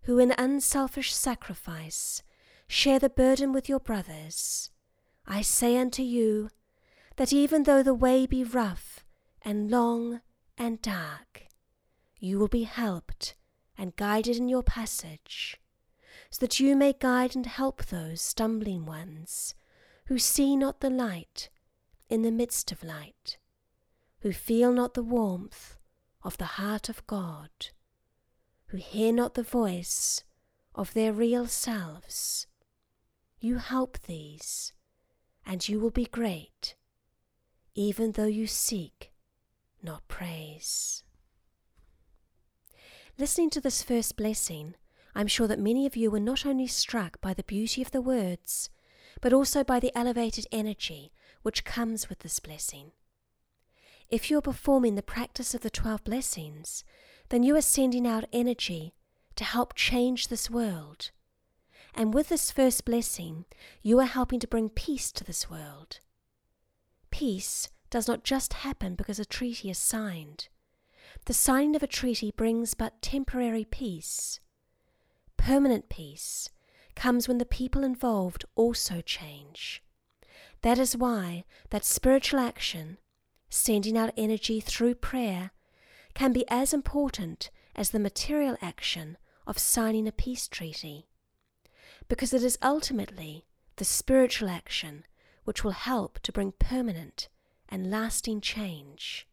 who 0.06 0.20
in 0.20 0.32
unselfish 0.38 1.12
sacrifice 1.12 2.22
share 2.68 3.00
the 3.00 3.10
burden 3.10 3.52
with 3.52 3.68
your 3.68 3.80
brothers, 3.80 4.70
I 5.26 5.42
say 5.42 5.76
unto 5.76 6.02
you 6.02 6.48
that 7.16 7.32
even 7.32 7.64
though 7.64 7.82
the 7.82 7.92
way 7.92 8.24
be 8.24 8.44
rough 8.44 9.04
and 9.42 9.68
long 9.68 10.20
and 10.56 10.80
dark, 10.80 11.48
you 12.20 12.38
will 12.38 12.46
be 12.46 12.62
helped 12.62 13.34
and 13.76 13.96
guided 13.96 14.36
in 14.36 14.48
your 14.48 14.62
passage, 14.62 15.60
so 16.30 16.38
that 16.40 16.60
you 16.60 16.76
may 16.76 16.92
guide 16.92 17.34
and 17.34 17.46
help 17.46 17.86
those 17.86 18.20
stumbling 18.20 18.86
ones 18.86 19.56
who 20.06 20.20
see 20.20 20.56
not 20.56 20.80
the 20.80 20.90
light 20.90 21.50
in 22.08 22.22
the 22.22 22.30
midst 22.30 22.70
of 22.70 22.84
light, 22.84 23.38
who 24.20 24.32
feel 24.32 24.72
not 24.72 24.94
the 24.94 25.02
warmth 25.02 25.76
of 26.22 26.38
the 26.38 26.44
heart 26.44 26.88
of 26.88 27.04
God 27.08 27.50
who 28.68 28.76
hear 28.76 29.12
not 29.12 29.34
the 29.34 29.42
voice 29.42 30.24
of 30.74 30.92
their 30.94 31.12
real 31.12 31.46
selves. 31.46 32.46
You 33.38 33.58
help 33.58 33.98
these, 34.06 34.72
and 35.44 35.68
you 35.68 35.78
will 35.78 35.90
be 35.90 36.06
great, 36.06 36.74
even 37.74 38.12
though 38.12 38.26
you 38.26 38.46
seek 38.46 39.12
not 39.82 40.06
praise. 40.08 41.04
Listening 43.18 43.50
to 43.50 43.60
this 43.60 43.82
first 43.82 44.16
blessing, 44.16 44.74
I'm 45.14 45.28
sure 45.28 45.46
that 45.46 45.58
many 45.58 45.86
of 45.86 45.96
you 45.96 46.10
were 46.10 46.20
not 46.20 46.44
only 46.44 46.66
struck 46.66 47.20
by 47.20 47.32
the 47.32 47.44
beauty 47.44 47.80
of 47.80 47.90
the 47.90 48.02
words, 48.02 48.68
but 49.22 49.32
also 49.32 49.64
by 49.64 49.80
the 49.80 49.96
elevated 49.96 50.46
energy 50.52 51.12
which 51.42 51.64
comes 51.64 52.08
with 52.08 52.18
this 52.18 52.40
blessing. 52.40 52.92
If 54.10 54.30
you 54.30 54.38
are 54.38 54.42
performing 54.42 54.94
the 54.94 55.02
practice 55.02 55.54
of 55.54 55.62
the 55.62 55.70
twelve 55.70 56.04
blessings, 56.04 56.84
then 57.28 57.42
you 57.42 57.56
are 57.56 57.62
sending 57.62 58.06
out 58.06 58.24
energy 58.32 58.94
to 59.36 59.44
help 59.44 59.74
change 59.74 60.28
this 60.28 60.50
world. 60.50 61.10
And 61.94 62.12
with 62.12 62.28
this 62.28 62.50
first 62.50 62.84
blessing, 62.84 63.46
you 63.82 63.98
are 64.00 64.06
helping 64.06 64.40
to 64.40 64.46
bring 64.46 64.68
peace 64.68 65.10
to 65.12 65.24
this 65.24 65.50
world. 65.50 66.00
Peace 67.10 67.70
does 67.90 68.06
not 68.06 68.24
just 68.24 68.52
happen 68.52 68.94
because 68.94 69.18
a 69.18 69.24
treaty 69.24 69.70
is 69.70 69.78
signed. 69.78 70.48
The 71.24 71.34
signing 71.34 71.74
of 71.74 71.82
a 71.82 71.86
treaty 71.86 72.30
brings 72.30 72.74
but 72.74 73.00
temporary 73.00 73.64
peace. 73.64 74.40
Permanent 75.36 75.88
peace 75.88 76.50
comes 76.94 77.28
when 77.28 77.38
the 77.38 77.44
people 77.46 77.84
involved 77.84 78.44
also 78.54 79.00
change. 79.00 79.82
That 80.62 80.78
is 80.78 80.96
why 80.96 81.44
that 81.70 81.84
spiritual 81.84 82.40
action, 82.40 82.98
sending 83.48 83.96
out 83.96 84.12
energy 84.16 84.60
through 84.60 84.96
prayer, 84.96 85.52
can 86.16 86.32
be 86.32 86.48
as 86.48 86.72
important 86.72 87.50
as 87.76 87.90
the 87.90 87.98
material 87.98 88.56
action 88.62 89.18
of 89.46 89.58
signing 89.58 90.08
a 90.08 90.12
peace 90.12 90.48
treaty. 90.48 91.06
Because 92.08 92.32
it 92.32 92.42
is 92.42 92.58
ultimately 92.62 93.44
the 93.76 93.84
spiritual 93.84 94.48
action 94.48 95.04
which 95.44 95.62
will 95.62 95.72
help 95.72 96.18
to 96.20 96.32
bring 96.32 96.52
permanent 96.58 97.28
and 97.68 97.90
lasting 97.90 98.40
change. 98.40 99.28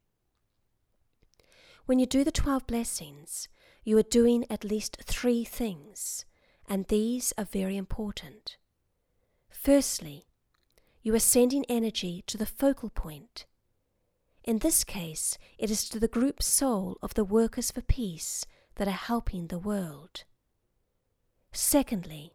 When 1.86 2.00
you 2.00 2.06
do 2.06 2.26
the 2.26 2.32
12 2.32 2.68
blessings, 2.68 3.48
you 3.86 3.98
are 3.98 4.04
doing 4.04 4.46
at 4.50 4.66
least 4.66 4.98
three 5.04 5.46
things, 5.46 6.26
and 6.68 6.88
these 6.88 7.32
are 7.38 7.46
very 7.46 7.78
important. 7.78 8.58
Firstly, 9.50 10.26
you 11.02 11.16
are 11.16 11.20
sending 11.20 11.64
energy 11.70 12.26
to 12.28 12.38
the 12.38 12.46
focal 12.46 12.90
point. 12.90 13.46
In 14.44 14.60
this 14.60 14.84
case, 14.84 15.38
it 15.58 15.72
is 15.72 15.88
to 15.90 16.00
the 16.00 16.08
group 16.08 16.44
soul 16.44 16.98
of 17.02 17.14
the 17.14 17.24
workers 17.24 17.72
for 17.72 17.82
peace 17.82 18.46
that 18.76 18.88
are 18.88 18.92
helping 18.92 19.48
the 19.48 19.60
world. 19.60 20.26
Secondly, 21.54 22.34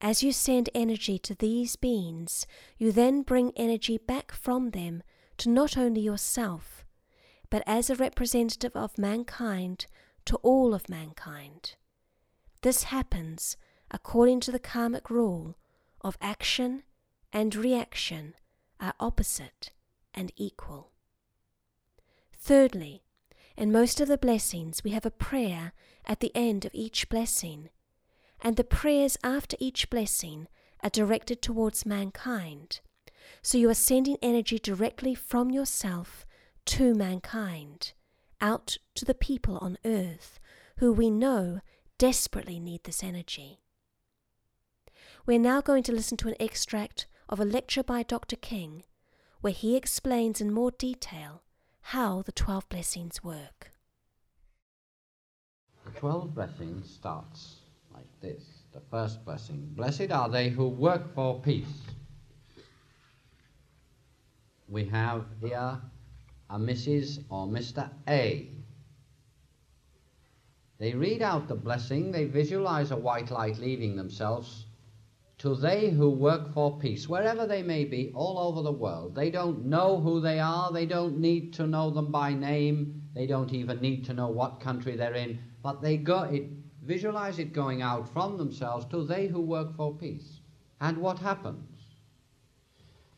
as 0.00 0.22
you 0.22 0.32
send 0.32 0.70
energy 0.74 1.18
to 1.18 1.34
these 1.34 1.74
beings, 1.74 2.46
you 2.78 2.92
then 2.92 3.22
bring 3.22 3.52
energy 3.56 3.98
back 3.98 4.30
from 4.30 4.70
them 4.70 5.02
to 5.38 5.48
not 5.48 5.76
only 5.76 6.02
yourself, 6.02 6.84
but 7.50 7.64
as 7.66 7.90
a 7.90 7.96
representative 7.96 8.76
of 8.76 8.98
mankind 8.98 9.86
to 10.26 10.36
all 10.36 10.72
of 10.72 10.88
mankind. 10.88 11.74
This 12.62 12.84
happens 12.84 13.56
according 13.90 14.40
to 14.40 14.52
the 14.52 14.58
karmic 14.58 15.10
rule 15.10 15.56
of 16.00 16.16
action 16.20 16.84
and 17.32 17.54
reaction 17.56 18.34
are 18.78 18.94
opposite 19.00 19.70
and 20.14 20.30
equal. 20.36 20.93
Thirdly, 22.44 23.02
in 23.56 23.72
most 23.72 24.02
of 24.02 24.08
the 24.08 24.18
blessings, 24.18 24.84
we 24.84 24.90
have 24.90 25.06
a 25.06 25.10
prayer 25.10 25.72
at 26.04 26.20
the 26.20 26.30
end 26.34 26.66
of 26.66 26.74
each 26.74 27.08
blessing, 27.08 27.70
and 28.42 28.56
the 28.56 28.64
prayers 28.64 29.16
after 29.24 29.56
each 29.58 29.88
blessing 29.88 30.48
are 30.82 30.90
directed 30.90 31.40
towards 31.40 31.86
mankind. 31.86 32.80
So 33.40 33.56
you 33.56 33.70
are 33.70 33.74
sending 33.74 34.18
energy 34.20 34.58
directly 34.58 35.14
from 35.14 35.50
yourself 35.50 36.26
to 36.66 36.92
mankind, 36.92 37.94
out 38.42 38.76
to 38.96 39.06
the 39.06 39.14
people 39.14 39.56
on 39.62 39.78
earth 39.82 40.38
who 40.76 40.92
we 40.92 41.08
know 41.08 41.60
desperately 41.96 42.60
need 42.60 42.84
this 42.84 43.02
energy. 43.02 43.62
We're 45.24 45.38
now 45.38 45.62
going 45.62 45.82
to 45.84 45.92
listen 45.92 46.18
to 46.18 46.28
an 46.28 46.36
extract 46.38 47.06
of 47.26 47.40
a 47.40 47.46
lecture 47.46 47.82
by 47.82 48.02
Dr. 48.02 48.36
King, 48.36 48.84
where 49.40 49.54
he 49.54 49.76
explains 49.76 50.42
in 50.42 50.52
more 50.52 50.72
detail 50.72 51.40
how 51.88 52.22
the 52.22 52.32
12 52.32 52.66
blessings 52.70 53.22
work. 53.22 53.70
The 55.84 56.00
12 56.00 56.34
blessings 56.34 56.90
starts 56.90 57.56
like 57.92 58.08
this. 58.22 58.42
The 58.72 58.80
first 58.90 59.22
blessing 59.24 59.70
Blessed 59.76 60.10
are 60.10 60.30
they 60.30 60.48
who 60.48 60.68
work 60.68 61.14
for 61.14 61.40
peace. 61.42 61.82
We 64.66 64.86
have 64.86 65.26
here 65.42 65.78
a 66.48 66.58
Mrs. 66.58 67.22
or 67.28 67.46
Mr. 67.46 67.90
A. 68.08 68.48
They 70.78 70.94
read 70.94 71.20
out 71.20 71.48
the 71.48 71.54
blessing, 71.54 72.10
they 72.10 72.24
visualize 72.24 72.92
a 72.92 72.96
white 72.96 73.30
light 73.30 73.58
leaving 73.58 73.94
themselves 73.94 74.63
to 75.44 75.54
they 75.54 75.90
who 75.90 76.08
work 76.08 76.54
for 76.54 76.78
peace, 76.78 77.06
wherever 77.06 77.46
they 77.46 77.62
may 77.62 77.84
be, 77.84 78.10
all 78.14 78.38
over 78.38 78.62
the 78.62 78.72
world. 78.72 79.14
They 79.14 79.30
don't 79.30 79.66
know 79.66 80.00
who 80.00 80.18
they 80.18 80.40
are, 80.40 80.72
they 80.72 80.86
don't 80.86 81.18
need 81.18 81.52
to 81.54 81.66
know 81.66 81.90
them 81.90 82.10
by 82.10 82.32
name, 82.32 83.02
they 83.14 83.26
don't 83.26 83.52
even 83.52 83.78
need 83.82 84.06
to 84.06 84.14
know 84.14 84.28
what 84.28 84.58
country 84.58 84.96
they're 84.96 85.12
in, 85.12 85.38
but 85.62 85.82
they 85.82 85.98
go 85.98 86.22
it 86.22 86.44
visualize 86.82 87.38
it 87.38 87.52
going 87.52 87.82
out 87.82 88.10
from 88.10 88.38
themselves 88.38 88.86
to 88.86 89.04
they 89.04 89.26
who 89.26 89.42
work 89.42 89.76
for 89.76 89.94
peace. 89.94 90.40
And 90.80 90.96
what 90.96 91.18
happens? 91.18 91.82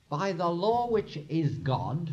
By 0.08 0.32
the 0.32 0.48
law 0.48 0.90
which 0.90 1.16
is 1.28 1.58
God, 1.58 2.10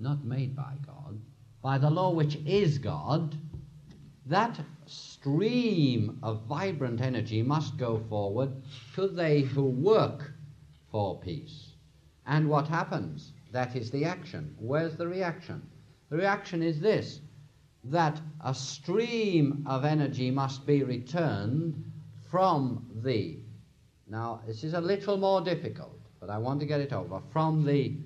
not 0.00 0.24
made 0.24 0.56
by 0.56 0.72
God, 0.84 1.20
by 1.62 1.78
the 1.78 1.90
law 1.90 2.10
which 2.10 2.34
is 2.44 2.78
God, 2.78 3.36
that 4.26 4.58
stream 4.86 6.18
of 6.22 6.42
vibrant 6.42 7.00
energy 7.00 7.42
must 7.42 7.76
go 7.76 7.98
forward 8.08 8.50
to 8.94 9.06
they 9.06 9.42
who 9.42 9.64
work 9.64 10.32
for 10.90 11.20
peace. 11.20 11.72
And 12.26 12.48
what 12.48 12.66
happens? 12.66 13.32
That 13.52 13.76
is 13.76 13.90
the 13.90 14.04
action. 14.04 14.54
Where's 14.58 14.96
the 14.96 15.06
reaction? 15.06 15.62
The 16.10 16.16
reaction 16.16 16.62
is 16.62 16.80
this 16.80 17.20
that 17.84 18.20
a 18.40 18.52
stream 18.52 19.64
of 19.64 19.84
energy 19.84 20.30
must 20.30 20.66
be 20.66 20.82
returned 20.82 21.92
from 22.28 22.84
the. 23.04 23.38
Now, 24.08 24.40
this 24.44 24.64
is 24.64 24.74
a 24.74 24.80
little 24.80 25.16
more 25.16 25.40
difficult, 25.40 26.00
but 26.18 26.28
I 26.28 26.38
want 26.38 26.58
to 26.60 26.66
get 26.66 26.80
it 26.80 26.92
over. 26.92 27.20
From 27.32 27.64
the 27.64 27.96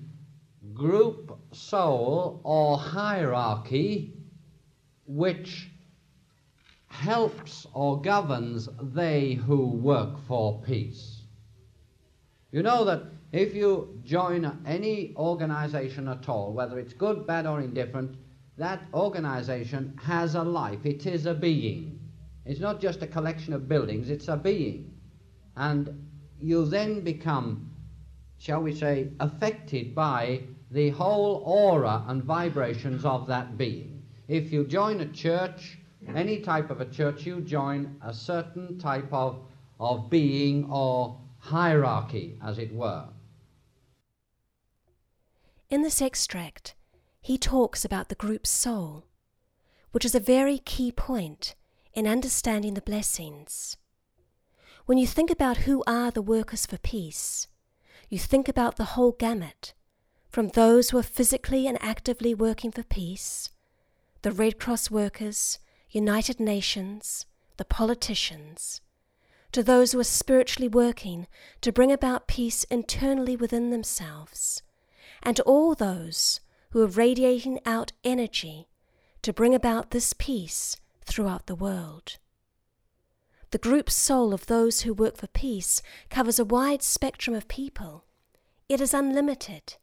group 0.73 1.35
soul 1.51 2.41
or 2.43 2.77
hierarchy 2.77 4.13
which 5.07 5.70
helps 6.91 7.65
or 7.73 8.01
governs 8.01 8.69
they 8.81 9.33
who 9.33 9.67
work 9.67 10.19
for 10.27 10.61
peace. 10.61 11.21
You 12.51 12.63
know 12.63 12.85
that 12.85 13.03
if 13.31 13.55
you 13.55 13.99
join 14.03 14.61
any 14.65 15.13
organization 15.15 16.07
at 16.09 16.27
all, 16.27 16.53
whether 16.53 16.77
it's 16.77 16.93
good, 16.93 17.25
bad, 17.25 17.47
or 17.47 17.61
indifferent, 17.61 18.17
that 18.57 18.81
organization 18.93 19.97
has 20.03 20.35
a 20.35 20.43
life. 20.43 20.85
It 20.85 21.05
is 21.05 21.25
a 21.25 21.33
being. 21.33 21.99
It's 22.45 22.59
not 22.59 22.81
just 22.81 23.01
a 23.01 23.07
collection 23.07 23.53
of 23.53 23.69
buildings, 23.69 24.09
it's 24.09 24.27
a 24.27 24.35
being. 24.35 24.93
And 25.55 26.07
you 26.39 26.65
then 26.65 27.01
become, 27.01 27.71
shall 28.37 28.61
we 28.61 28.75
say, 28.75 29.09
affected 29.19 29.95
by 29.95 30.41
the 30.71 30.89
whole 30.89 31.43
aura 31.45 32.03
and 32.07 32.23
vibrations 32.23 33.05
of 33.05 33.27
that 33.27 33.57
being. 33.57 34.03
If 34.27 34.51
you 34.51 34.65
join 34.65 35.01
a 35.01 35.05
church, 35.05 35.77
any 36.07 36.39
type 36.39 36.69
of 36.69 36.81
a 36.81 36.85
church, 36.85 37.25
you 37.25 37.41
join 37.41 37.95
a 38.03 38.13
certain 38.13 38.77
type 38.79 39.11
of, 39.11 39.39
of 39.79 40.09
being 40.09 40.69
or 40.69 41.19
hierarchy, 41.39 42.37
as 42.43 42.57
it 42.57 42.73
were. 42.73 43.05
In 45.69 45.83
this 45.83 46.01
extract, 46.01 46.75
he 47.21 47.37
talks 47.37 47.85
about 47.85 48.09
the 48.09 48.15
group's 48.15 48.49
soul, 48.49 49.05
which 49.91 50.05
is 50.05 50.15
a 50.15 50.19
very 50.19 50.57
key 50.57 50.91
point 50.91 51.55
in 51.93 52.07
understanding 52.07 52.73
the 52.73 52.81
blessings. 52.81 53.77
When 54.85 54.97
you 54.97 55.07
think 55.07 55.29
about 55.29 55.57
who 55.57 55.83
are 55.87 56.11
the 56.11 56.21
workers 56.21 56.65
for 56.65 56.77
peace, 56.77 57.47
you 58.09 58.17
think 58.17 58.49
about 58.49 58.75
the 58.75 58.95
whole 58.95 59.13
gamut, 59.13 59.73
from 60.29 60.49
those 60.49 60.89
who 60.89 60.97
are 60.97 61.03
physically 61.03 61.67
and 61.67 61.81
actively 61.81 62.33
working 62.33 62.71
for 62.71 62.83
peace, 62.83 63.49
the 64.21 64.31
Red 64.31 64.59
Cross 64.59 64.91
workers, 64.91 65.59
United 65.93 66.39
Nations, 66.39 67.25
the 67.57 67.65
politicians, 67.65 68.79
to 69.51 69.61
those 69.61 69.91
who 69.91 69.99
are 69.99 70.05
spiritually 70.05 70.69
working 70.69 71.27
to 71.59 71.73
bring 71.73 71.91
about 71.91 72.29
peace 72.29 72.63
internally 72.65 73.35
within 73.35 73.71
themselves, 73.71 74.63
and 75.21 75.35
to 75.35 75.43
all 75.43 75.75
those 75.75 76.39
who 76.69 76.81
are 76.81 76.87
radiating 76.87 77.59
out 77.65 77.91
energy 78.05 78.69
to 79.21 79.33
bring 79.33 79.53
about 79.53 79.91
this 79.91 80.13
peace 80.13 80.77
throughout 81.03 81.47
the 81.47 81.55
world. 81.55 82.19
The 83.49 83.57
group 83.57 83.89
soul 83.89 84.33
of 84.33 84.45
those 84.45 84.81
who 84.81 84.93
work 84.93 85.17
for 85.17 85.27
peace 85.27 85.81
covers 86.09 86.39
a 86.39 86.45
wide 86.45 86.81
spectrum 86.81 87.35
of 87.35 87.49
people. 87.49 88.05
It 88.69 88.79
is 88.79 88.93
unlimited 88.93 89.75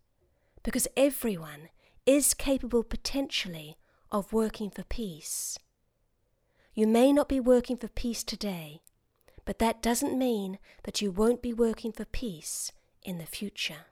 because 0.63 0.89
everyone 0.97 1.69
is 2.07 2.33
capable 2.33 2.83
potentially 2.83 3.77
of 4.11 4.33
working 4.33 4.71
for 4.71 4.85
peace. 4.85 5.59
You 6.79 6.87
may 6.87 7.13
not 7.13 7.29
be 7.29 7.41
working 7.41 7.77
for 7.77 7.89
peace 7.89 8.23
today, 8.23 8.83
but 9.45 9.59
that 9.59 9.83
doesn't 9.83 10.17
mean 10.17 10.61
that 10.85 11.03
you 11.03 11.11
won't 11.11 11.43
be 11.43 11.53
working 11.53 11.91
for 11.91 12.05
peace 12.05 12.71
in 13.03 13.19
the 13.19 13.27
future. 13.27 13.87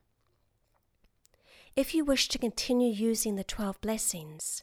If 1.75 1.97
you 1.97 2.05
wish 2.05 2.29
to 2.29 2.39
continue 2.39 2.93
using 2.93 3.35
the 3.35 3.43
12 3.43 3.81
blessings 3.81 4.63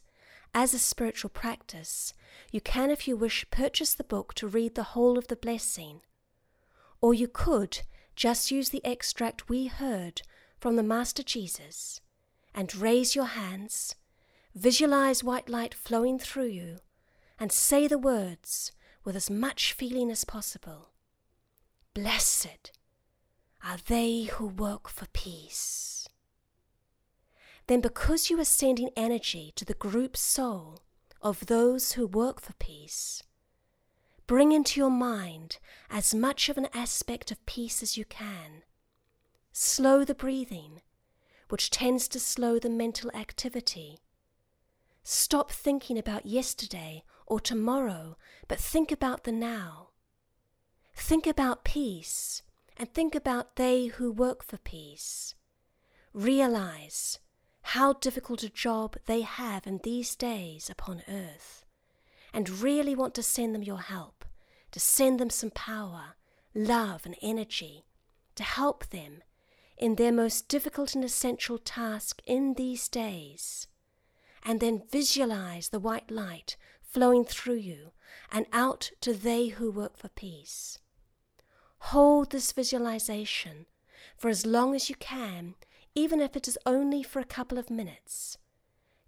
as 0.54 0.72
a 0.72 0.78
spiritual 0.78 1.28
practice, 1.28 2.14
you 2.50 2.62
can, 2.62 2.90
if 2.90 3.06
you 3.06 3.14
wish, 3.14 3.44
purchase 3.50 3.92
the 3.92 4.02
book 4.02 4.32
to 4.36 4.48
read 4.48 4.74
the 4.74 4.94
whole 4.94 5.18
of 5.18 5.28
the 5.28 5.36
blessing. 5.36 6.00
Or 7.02 7.12
you 7.12 7.28
could 7.28 7.80
just 8.16 8.50
use 8.50 8.70
the 8.70 8.86
extract 8.86 9.50
we 9.50 9.66
heard 9.66 10.22
from 10.58 10.76
the 10.76 10.82
Master 10.82 11.22
Jesus 11.22 12.00
and 12.54 12.74
raise 12.74 13.14
your 13.14 13.26
hands, 13.26 13.96
visualize 14.54 15.22
white 15.22 15.50
light 15.50 15.74
flowing 15.74 16.18
through 16.18 16.46
you, 16.46 16.78
and 17.38 17.50
say 17.50 17.86
the 17.86 17.98
words 17.98 18.72
with 19.04 19.16
as 19.16 19.30
much 19.30 19.72
feeling 19.72 20.10
as 20.10 20.24
possible. 20.24 20.90
Blessed 21.94 22.72
are 23.64 23.78
they 23.86 24.24
who 24.24 24.46
work 24.46 24.88
for 24.88 25.06
peace. 25.12 26.08
Then, 27.66 27.80
because 27.80 28.28
you 28.28 28.38
are 28.40 28.44
sending 28.44 28.90
energy 28.94 29.52
to 29.56 29.64
the 29.64 29.74
group 29.74 30.16
soul 30.16 30.80
of 31.22 31.46
those 31.46 31.92
who 31.92 32.06
work 32.06 32.40
for 32.40 32.52
peace, 32.54 33.22
bring 34.26 34.52
into 34.52 34.80
your 34.80 34.90
mind 34.90 35.58
as 35.90 36.14
much 36.14 36.48
of 36.48 36.58
an 36.58 36.68
aspect 36.74 37.30
of 37.30 37.44
peace 37.46 37.82
as 37.82 37.96
you 37.96 38.04
can. 38.04 38.64
Slow 39.52 40.04
the 40.04 40.14
breathing, 40.14 40.82
which 41.48 41.70
tends 41.70 42.06
to 42.08 42.20
slow 42.20 42.58
the 42.58 42.68
mental 42.68 43.10
activity. 43.14 43.98
Stop 45.02 45.50
thinking 45.50 45.96
about 45.96 46.26
yesterday 46.26 47.04
or 47.26 47.40
tomorrow, 47.40 48.16
but 48.48 48.58
think 48.58 48.92
about 48.92 49.24
the 49.24 49.32
now. 49.32 49.90
Think 50.94 51.26
about 51.26 51.64
peace 51.64 52.42
and 52.76 52.92
think 52.92 53.14
about 53.14 53.56
they 53.56 53.86
who 53.86 54.10
work 54.10 54.44
for 54.44 54.58
peace. 54.58 55.34
Realize 56.12 57.18
how 57.68 57.94
difficult 57.94 58.42
a 58.42 58.48
job 58.48 58.96
they 59.06 59.22
have 59.22 59.66
in 59.66 59.80
these 59.82 60.14
days 60.14 60.68
upon 60.68 61.02
earth, 61.08 61.64
and 62.32 62.60
really 62.60 62.94
want 62.94 63.14
to 63.14 63.22
send 63.22 63.54
them 63.54 63.62
your 63.62 63.80
help, 63.80 64.24
to 64.70 64.78
send 64.78 65.18
them 65.18 65.30
some 65.30 65.50
power, 65.50 66.14
love, 66.54 67.06
and 67.06 67.16
energy, 67.22 67.86
to 68.34 68.42
help 68.42 68.86
them 68.90 69.22
in 69.76 69.94
their 69.94 70.12
most 70.12 70.48
difficult 70.48 70.94
and 70.94 71.04
essential 71.04 71.58
task 71.58 72.20
in 72.26 72.54
these 72.54 72.88
days. 72.88 73.66
And 74.44 74.60
then 74.60 74.82
visualize 74.90 75.70
the 75.70 75.80
white 75.80 76.10
light 76.10 76.56
flowing 76.94 77.24
through 77.24 77.56
you 77.56 77.90
and 78.30 78.46
out 78.52 78.92
to 79.00 79.12
they 79.12 79.48
who 79.48 79.68
work 79.68 79.96
for 79.96 80.08
peace. 80.08 80.78
Hold 81.90 82.30
this 82.30 82.52
visualization 82.52 83.66
for 84.16 84.28
as 84.28 84.46
long 84.46 84.76
as 84.76 84.88
you 84.88 84.94
can, 84.94 85.56
even 85.96 86.20
if 86.20 86.36
it 86.36 86.46
is 86.46 86.56
only 86.64 87.02
for 87.02 87.18
a 87.18 87.24
couple 87.24 87.58
of 87.58 87.68
minutes. 87.68 88.38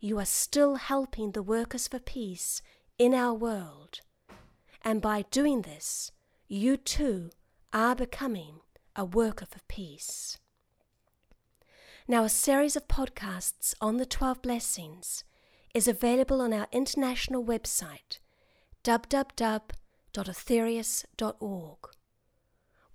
You 0.01 0.19
are 0.19 0.27
still 0.27 0.75
helping 0.75 1.31
the 1.31 1.45
workers 1.45 1.87
for 1.87 2.01
peace 2.01 2.61
in 2.99 3.15
our 3.15 3.33
world. 3.33 4.01
And 4.83 5.01
by 5.01 5.23
doing 5.31 5.63
this, 5.63 6.11
you 6.49 6.77
too 6.77 7.31
are 7.73 7.95
becoming 7.95 8.61
a 8.97 9.05
worker 9.05 9.47
for 9.47 9.61
peace. 9.69 10.39
Now, 12.09 12.25
a 12.25 12.29
series 12.29 12.77
of 12.77 12.89
podcasts 12.89 13.75
on 13.81 13.97
the 13.97 14.07
12 14.07 14.43
blessings 14.43 15.25
is 15.77 15.87
available 15.87 16.41
on 16.41 16.53
our 16.55 16.67
international 16.73 17.45
website, 17.45 18.19
www.aetherius.org. 18.83 21.79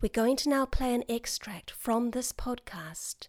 We're 0.02 0.10
going 0.10 0.36
to 0.38 0.50
now 0.50 0.66
play 0.66 0.96
an 0.96 1.04
extract 1.08 1.70
from 1.70 2.10
this 2.10 2.34
podcast, 2.34 3.28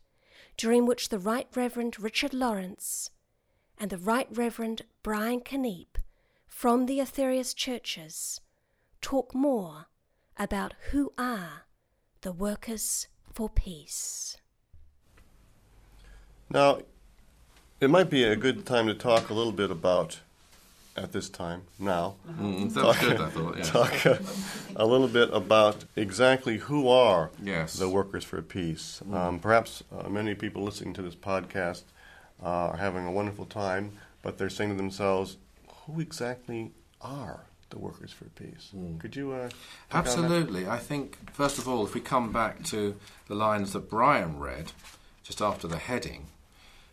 during 0.57 0.87
which 0.87 1.11
the 1.11 1.19
Right 1.19 1.47
Reverend 1.55 2.01
Richard 2.01 2.33
Lawrence 2.33 3.11
and 3.79 3.91
the 3.91 3.99
Right 3.99 4.27
Reverend 4.31 4.87
Brian 5.03 5.43
Keneipp 5.43 5.99
from 6.49 6.87
the 6.87 6.99
Aetherius 6.99 7.55
churches 7.55 8.41
talk 9.03 9.35
more 9.35 9.89
about 10.39 10.73
who 10.93 11.13
are 11.19 11.65
the 12.23 12.33
workers 12.33 13.07
for 13.35 13.51
peace. 13.51 14.39
Now, 16.49 16.79
it 17.83 17.91
might 17.91 18.09
be 18.09 18.23
a 18.25 18.37
good 18.37 18.65
time 18.65 18.87
to 18.87 18.95
talk 18.95 19.29
a 19.29 19.35
little 19.35 19.53
bit 19.53 19.71
about 19.71 20.21
at 20.97 21.13
this 21.13 21.29
time 21.29 21.63
now. 21.79 22.15
Mm, 22.31 22.73
that's 22.73 23.01
good, 23.01 23.21
I 23.21 23.29
thought. 23.31 23.57
Yeah. 23.57 23.63
Talk 23.65 24.07
uh, 24.07 24.17
a 24.77 24.87
little 24.87 25.09
bit 25.09 25.31
about 25.33 25.85
exactly 25.97 26.59
who 26.59 26.89
are 26.89 27.31
Yes. 27.43 27.75
the 27.75 27.89
workers 27.89 28.25
for 28.25 28.41
peace. 28.43 29.01
Um, 29.13 29.39
perhaps 29.41 29.83
uh, 29.91 30.09
many 30.09 30.35
people 30.35 30.63
listening 30.63 30.95
to 30.95 31.03
this 31.03 31.15
podcast 31.17 31.83
uh, 32.43 32.47
are 32.47 32.77
having 32.77 33.07
a 33.07 33.11
wonderful 33.13 33.47
time, 33.47 33.93
but 34.23 34.39
they're 34.39 34.51
saying 34.51 34.71
to 34.71 34.77
themselves, 34.77 35.37
"Who 35.87 36.01
exactly 36.01 36.73
are 37.01 37.41
the 37.71 37.79
workers 37.79 38.13
for 38.13 38.27
peace?" 38.27 38.71
Could 39.01 39.17
you? 39.17 39.33
Uh, 39.33 39.49
take 39.49 39.51
on 39.51 39.51
that? 39.91 39.97
Absolutely. 39.99 40.67
I 40.69 40.79
think, 40.79 41.33
first 41.33 41.59
of 41.59 41.67
all, 41.67 41.85
if 41.87 41.95
we 41.95 42.01
come 42.01 42.33
back 42.33 42.63
to 42.65 42.95
the 43.29 43.35
lines 43.35 43.73
that 43.73 43.89
Brian 43.89 44.39
read 44.39 44.73
just 45.25 45.41
after 45.41 45.67
the 45.67 45.79
heading, 45.79 46.27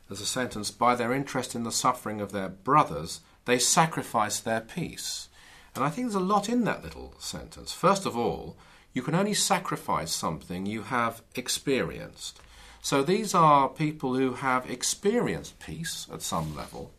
there's 0.09 0.21
a 0.21 0.25
sentence 0.25 0.71
By 0.71 0.95
their 0.95 1.13
interest 1.13 1.55
in 1.55 1.63
the 1.63 1.71
suffering 1.71 2.19
of 2.19 2.31
their 2.31 2.49
brothers, 2.49 3.21
they 3.45 3.59
sacrifice 3.59 4.39
their 4.39 4.59
peace. 4.59 5.29
And 5.75 5.83
I 5.83 5.89
think 5.89 6.07
there's 6.07 6.15
a 6.15 6.19
lot 6.19 6.49
in 6.49 6.63
that 6.65 6.83
little 6.83 7.13
sentence. 7.19 7.71
First 7.71 8.07
of 8.07 8.17
all, 8.17 8.57
you 8.91 9.03
can 9.03 9.13
only 9.13 9.35
sacrifice 9.35 10.11
something 10.11 10.65
you 10.65 10.81
have 10.81 11.21
experienced. 11.35 12.39
So 12.81 13.03
these 13.03 13.35
are 13.35 13.69
people 13.69 14.15
who 14.15 14.33
have 14.33 14.69
experienced 14.69 15.59
peace 15.59 16.07
at 16.11 16.23
some 16.23 16.55
level, 16.55 16.91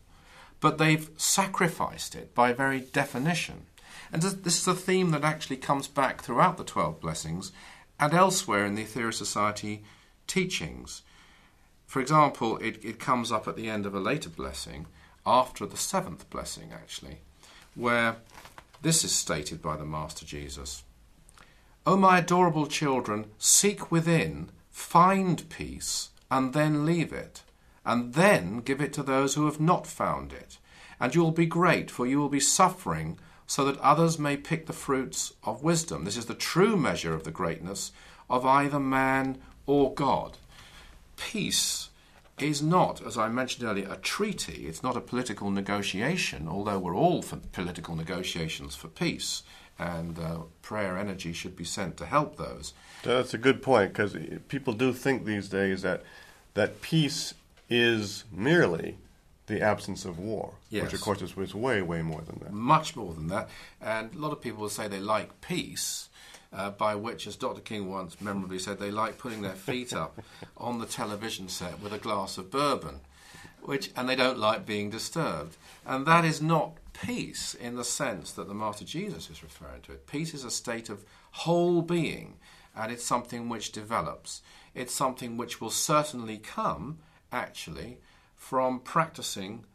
but 0.61 0.77
they've 0.77 1.09
sacrificed 1.17 2.15
it 2.15 2.33
by 2.33 2.53
very 2.53 2.79
definition. 2.79 3.65
And 4.13 4.21
this 4.21 4.61
is 4.61 4.67
a 4.67 4.73
theme 4.73 5.11
that 5.11 5.23
actually 5.23 5.57
comes 5.57 5.87
back 5.87 6.21
throughout 6.21 6.57
the 6.57 6.63
12 6.63 7.01
blessings 7.01 7.51
and 7.99 8.13
elsewhere 8.13 8.65
in 8.65 8.75
the 8.75 8.85
Aetherius 8.85 9.15
Society 9.15 9.83
teachings. 10.27 11.01
For 11.91 11.99
example, 11.99 12.55
it, 12.59 12.85
it 12.85 12.99
comes 13.01 13.33
up 13.33 13.49
at 13.49 13.57
the 13.57 13.69
end 13.69 13.85
of 13.85 13.93
a 13.93 13.99
later 13.99 14.29
blessing, 14.29 14.85
after 15.25 15.65
the 15.65 15.75
seventh 15.75 16.29
blessing, 16.29 16.71
actually, 16.73 17.17
where 17.75 18.15
this 18.81 19.03
is 19.03 19.11
stated 19.11 19.61
by 19.61 19.75
the 19.75 19.83
Master 19.83 20.25
Jesus 20.25 20.83
O 21.85 21.97
my 21.97 22.19
adorable 22.19 22.65
children, 22.65 23.25
seek 23.37 23.91
within, 23.91 24.51
find 24.69 25.49
peace, 25.49 26.11
and 26.29 26.53
then 26.53 26.85
leave 26.85 27.11
it, 27.11 27.43
and 27.85 28.13
then 28.13 28.61
give 28.61 28.79
it 28.79 28.93
to 28.93 29.03
those 29.03 29.33
who 29.33 29.43
have 29.43 29.59
not 29.59 29.85
found 29.85 30.31
it. 30.31 30.59
And 30.97 31.13
you 31.13 31.21
will 31.21 31.31
be 31.31 31.45
great, 31.45 31.91
for 31.91 32.07
you 32.07 32.19
will 32.19 32.29
be 32.29 32.39
suffering, 32.39 33.19
so 33.45 33.65
that 33.65 33.77
others 33.79 34.17
may 34.17 34.37
pick 34.37 34.65
the 34.65 34.71
fruits 34.71 35.33
of 35.43 35.61
wisdom. 35.61 36.05
This 36.05 36.15
is 36.15 36.27
the 36.27 36.35
true 36.35 36.77
measure 36.77 37.13
of 37.13 37.25
the 37.25 37.31
greatness 37.31 37.91
of 38.29 38.45
either 38.45 38.79
man 38.79 39.39
or 39.65 39.93
God. 39.93 40.37
Peace 41.29 41.89
is 42.39 42.61
not, 42.61 43.05
as 43.05 43.17
I 43.17 43.29
mentioned 43.29 43.67
earlier, 43.67 43.87
a 43.89 43.97
treaty. 43.97 44.67
It's 44.67 44.83
not 44.83 44.97
a 44.97 45.01
political 45.01 45.51
negotiation, 45.51 46.47
although 46.47 46.79
we're 46.79 46.95
all 46.95 47.21
for 47.21 47.37
political 47.37 47.95
negotiations 47.95 48.75
for 48.75 48.87
peace, 48.87 49.43
and 49.77 50.17
uh, 50.17 50.39
prayer 50.61 50.97
energy 50.97 51.33
should 51.33 51.55
be 51.55 51.63
sent 51.63 51.97
to 51.97 52.05
help 52.05 52.37
those. 52.37 52.73
That's 53.03 53.33
a 53.33 53.37
good 53.37 53.61
point 53.61 53.93
because 53.93 54.15
people 54.47 54.73
do 54.73 54.93
think 54.93 55.25
these 55.25 55.49
days 55.49 55.81
that 55.83 56.03
that 56.53 56.81
peace 56.81 57.33
is 57.69 58.25
merely 58.31 58.97
the 59.47 59.61
absence 59.61 60.05
of 60.05 60.19
war, 60.19 60.53
which 60.69 60.93
of 60.93 61.01
course 61.01 61.21
is, 61.21 61.35
is 61.37 61.55
way, 61.55 61.81
way 61.81 62.01
more 62.01 62.21
than 62.21 62.39
that. 62.39 62.53
Much 62.53 62.95
more 62.95 63.13
than 63.13 63.27
that. 63.27 63.49
And 63.81 64.13
a 64.13 64.17
lot 64.17 64.31
of 64.31 64.41
people 64.41 64.61
will 64.61 64.69
say 64.69 64.87
they 64.87 64.99
like 64.99 65.41
peace, 65.41 66.09
uh, 66.53 66.71
by 66.71 66.95
which, 66.95 67.27
as 67.27 67.35
Dr. 67.35 67.61
King 67.61 67.89
once 67.89 68.19
memorably 68.19 68.59
said, 68.59 68.79
they 68.79 68.91
like 68.91 69.17
putting 69.17 69.41
their 69.41 69.55
feet 69.55 69.93
up 69.93 70.21
on 70.57 70.79
the 70.79 70.85
television 70.85 71.47
set 71.47 71.81
with 71.81 71.93
a 71.93 71.97
glass 71.97 72.37
of 72.37 72.51
bourbon, 72.51 73.01
which, 73.61 73.91
and 73.95 74.09
they 74.09 74.15
don't 74.15 74.39
like 74.39 74.65
being 74.65 74.89
disturbed. 74.89 75.57
And 75.85 76.05
that 76.05 76.25
is 76.25 76.41
not 76.41 76.77
peace 76.93 77.53
in 77.53 77.75
the 77.75 77.83
sense 77.83 78.31
that 78.33 78.47
the 78.47 78.53
Master 78.53 78.85
Jesus 78.85 79.29
is 79.29 79.43
referring 79.43 79.81
to 79.83 79.93
it. 79.93 80.07
Peace 80.07 80.33
is 80.33 80.43
a 80.43 80.51
state 80.51 80.89
of 80.89 81.05
whole 81.31 81.81
being, 81.81 82.37
and 82.75 82.91
it's 82.91 83.05
something 83.05 83.47
which 83.47 83.71
develops. 83.71 84.41
It's 84.75 84.93
something 84.93 85.37
which 85.37 85.61
will 85.61 85.69
certainly 85.69 86.37
come, 86.37 86.99
actually, 87.31 87.99
from 88.35 88.79
practicing 88.79 89.65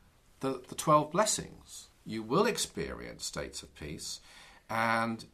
the, 0.40 0.62
the 0.68 0.74
12 0.74 1.10
blessings. 1.10 1.88
You 2.04 2.22
will 2.22 2.46
experience 2.46 3.24
states 3.24 3.62
of 3.62 3.74
peace 3.74 4.20
and 4.68 5.24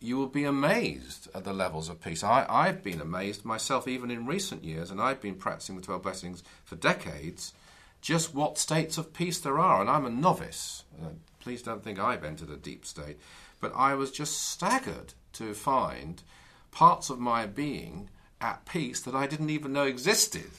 you 0.00 0.16
will 0.16 0.26
be 0.26 0.44
amazed 0.44 1.28
at 1.34 1.44
the 1.44 1.52
levels 1.52 1.88
of 1.88 2.02
peace. 2.02 2.22
I, 2.22 2.46
I've 2.48 2.82
been 2.82 3.00
amazed 3.00 3.44
myself 3.44 3.88
even 3.88 4.10
in 4.10 4.26
recent 4.26 4.64
years, 4.64 4.90
and 4.90 5.00
I've 5.00 5.20
been 5.20 5.36
practicing 5.36 5.76
the 5.76 5.82
12 5.82 6.02
blessings 6.02 6.44
for 6.64 6.76
decades, 6.76 7.54
just 8.02 8.34
what 8.34 8.58
states 8.58 8.98
of 8.98 9.14
peace 9.14 9.40
there 9.40 9.58
are. 9.58 9.80
And 9.80 9.88
I'm 9.88 10.04
a 10.04 10.10
novice. 10.10 10.84
Uh, 11.02 11.08
please 11.40 11.62
don't 11.62 11.82
think 11.82 11.98
I've 11.98 12.24
entered 12.24 12.50
a 12.50 12.56
deep 12.56 12.84
state. 12.84 13.18
But 13.60 13.72
I 13.74 13.94
was 13.94 14.10
just 14.10 14.50
staggered 14.50 15.14
to 15.34 15.54
find 15.54 16.22
parts 16.70 17.08
of 17.08 17.18
my 17.18 17.46
being 17.46 18.10
at 18.40 18.66
peace 18.66 19.00
that 19.00 19.14
I 19.14 19.26
didn't 19.26 19.50
even 19.50 19.72
know 19.72 19.84
existed. 19.84 20.50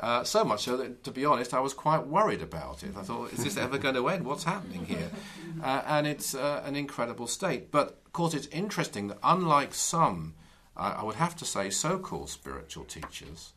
Uh, 0.00 0.24
so 0.24 0.42
much 0.42 0.64
so 0.64 0.76
that, 0.76 1.04
to 1.04 1.12
be 1.12 1.24
honest, 1.24 1.54
I 1.54 1.60
was 1.60 1.72
quite 1.72 2.08
worried 2.08 2.42
about 2.42 2.82
it. 2.82 2.96
I 2.96 3.02
thought, 3.02 3.32
is 3.32 3.44
this 3.44 3.56
ever 3.56 3.78
going 3.78 3.94
to 3.94 4.08
end? 4.08 4.26
What's 4.26 4.44
happening 4.44 4.86
here? 4.86 5.10
Uh, 5.62 5.82
and 5.86 6.06
it's 6.08 6.34
uh, 6.34 6.60
an 6.64 6.74
incredible 6.74 7.28
state. 7.28 7.70
But 7.70 8.01
of 8.12 8.14
course, 8.14 8.34
it's 8.34 8.48
interesting 8.48 9.08
that 9.08 9.16
unlike 9.22 9.72
some, 9.72 10.34
uh, 10.76 10.96
I 10.98 11.02
would 11.02 11.14
have 11.14 11.34
to 11.36 11.46
say, 11.46 11.70
so 11.70 11.98
called 11.98 12.28
spiritual 12.28 12.84
teachers, 12.84 13.54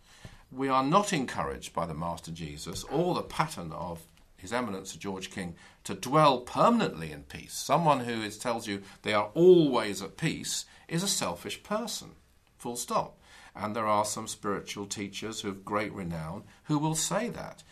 we 0.50 0.70
are 0.70 0.82
not 0.82 1.12
encouraged 1.12 1.74
by 1.74 1.86
the 1.86 1.94
Master 1.94 2.32
Jesus 2.32 2.86
or 2.86 3.14
the 3.14 3.22
pattern 3.22 3.74
of 3.74 4.06
His 4.38 4.54
Eminence 4.54 4.94
Sir 4.94 4.98
George 4.98 5.30
King 5.30 5.56
to 5.84 5.94
dwell 5.94 6.40
permanently 6.40 7.12
in 7.12 7.24
peace. 7.24 7.52
Someone 7.52 8.06
who 8.06 8.22
is, 8.22 8.38
tells 8.38 8.66
you 8.66 8.82
they 9.02 9.14
are 9.14 9.30
always 9.34 10.02
at 10.02 10.16
peace 10.16 10.64
is 10.88 11.04
a 11.04 11.08
selfish 11.10 11.62
person, 11.62 12.12
full 12.58 12.78
stop. 12.78 13.18
And 13.58 13.76
there 13.76 13.88
are 13.88 14.06
some 14.06 14.30
spiritual 14.30 14.86
teachers 14.86 15.44
of 15.44 15.66
great 15.66 15.92
renown 15.92 16.46
who 16.64 16.80
will 16.80 16.96
say 16.96 17.28
that. 17.28 17.64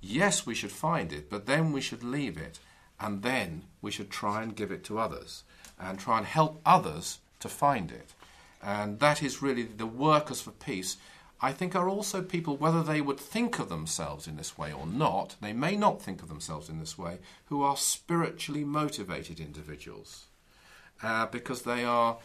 Yes, 0.00 0.46
we 0.46 0.54
should 0.54 0.72
find 0.72 1.12
it, 1.12 1.28
but 1.28 1.44
then 1.44 1.72
we 1.72 1.82
should 1.82 2.02
leave 2.02 2.38
it, 2.38 2.58
and 2.98 3.20
then 3.20 3.64
we 3.82 3.90
should 3.90 4.08
try 4.08 4.42
and 4.42 4.56
give 4.56 4.72
it 4.72 4.82
to 4.84 4.98
others 4.98 5.44
and 5.82 5.98
try 5.98 6.18
and 6.18 6.26
help 6.26 6.60
others 6.64 7.18
to 7.40 7.48
find 7.48 7.90
it. 7.90 8.14
And 8.62 9.00
that 9.00 9.22
is 9.22 9.42
really 9.42 9.64
the 9.64 9.86
workers 9.86 10.40
for 10.40 10.52
peace. 10.52 10.96
I 11.40 11.52
think 11.52 11.74
are 11.74 11.88
also 11.88 12.22
people, 12.22 12.56
whether 12.56 12.82
they 12.82 13.00
would 13.00 13.18
think 13.18 13.58
of 13.58 13.68
themselves 13.68 14.28
in 14.28 14.36
this 14.36 14.56
way 14.56 14.72
or 14.72 14.86
not, 14.86 15.34
they 15.40 15.52
may 15.52 15.76
not 15.76 16.00
think 16.00 16.22
of 16.22 16.28
themselves 16.28 16.68
in 16.68 16.78
this 16.78 16.96
way, 16.96 17.18
who 17.46 17.62
are 17.62 17.76
spiritually 17.76 18.64
motivated 18.64 19.40
individuals. 19.40 20.26
Uh, 21.02 21.26
because 21.26 21.62
they 21.62 21.84
are 21.84 22.18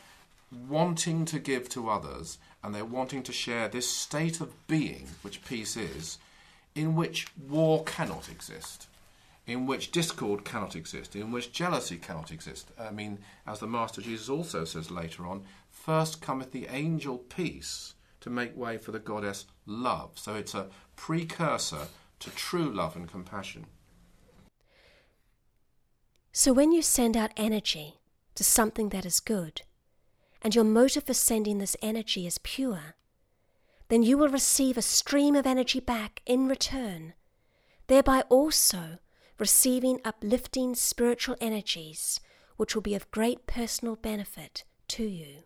wanting 0.70 1.26
to 1.26 1.40
give 1.40 1.68
to 1.68 1.90
others 1.90 2.38
and 2.64 2.76
they're 2.76 2.86
wanting 2.86 3.24
to 3.24 3.34
share 3.34 3.68
this 3.68 3.90
state 3.90 4.40
of 4.40 4.68
being, 4.68 5.08
which 5.24 5.44
peace 5.44 5.76
is, 5.76 6.20
in 6.76 6.96
which 6.96 7.28
war 7.50 7.84
cannot 7.84 8.30
exist 8.30 8.88
in 9.48 9.66
which 9.66 9.92
discord 9.92 10.44
cannot 10.44 10.76
exist, 10.76 11.16
in 11.16 11.32
which 11.32 11.54
jealousy 11.54 11.98
cannot 11.98 12.32
exist. 12.32 12.70
I 12.78 12.92
mean, 12.92 13.20
as 13.48 13.60
the 13.60 13.68
Master 13.68 14.02
Jesus 14.02 14.30
also 14.30 14.66
says 14.66 14.92
later 14.92 15.26
on, 15.26 15.46
first 15.70 16.22
cometh 16.22 16.52
the 16.52 16.68
angel 16.70 17.18
peace 17.18 17.96
to 18.20 18.30
make 18.30 18.58
way 18.58 18.78
for 18.78 18.92
the 18.92 19.00
goddess 19.00 19.46
love. 19.66 20.12
So 20.16 20.36
it's 20.36 20.54
a 20.54 20.68
precursor 20.98 21.88
to 22.20 22.30
true 22.32 22.70
love 22.70 22.98
and 22.98 23.10
compassion. 23.10 23.68
So 26.34 26.52
when 26.52 26.74
you 26.74 26.82
send 26.82 27.16
out 27.16 27.32
energy 27.38 27.96
to 28.36 28.44
something 28.44 28.90
that 28.90 29.06
is 29.06 29.22
good, 29.22 29.62
and 30.42 30.54
your 30.54 30.66
motive 30.66 31.06
for 31.06 31.14
sending 31.14 31.58
this 31.58 31.78
energy 31.82 32.28
is 32.28 32.38
pure, 32.38 32.96
then 33.88 34.04
you 34.04 34.18
will 34.18 34.28
receive 34.28 34.78
a 34.78 34.82
stream 34.82 35.36
of 35.36 35.48
energy 35.48 35.80
back 35.80 36.22
in 36.26 36.48
return, 36.48 37.14
thereby 37.88 38.22
also 38.30 39.00
receiving 39.38 40.00
uplifting 40.04 40.76
spiritual 40.76 41.36
energies 41.40 42.20
which 42.56 42.74
will 42.74 42.82
be 42.82 42.96
of 42.96 43.12
great 43.12 43.46
personal 43.46 43.96
benefit 43.96 44.64
to 44.88 45.04
you. 45.04 45.44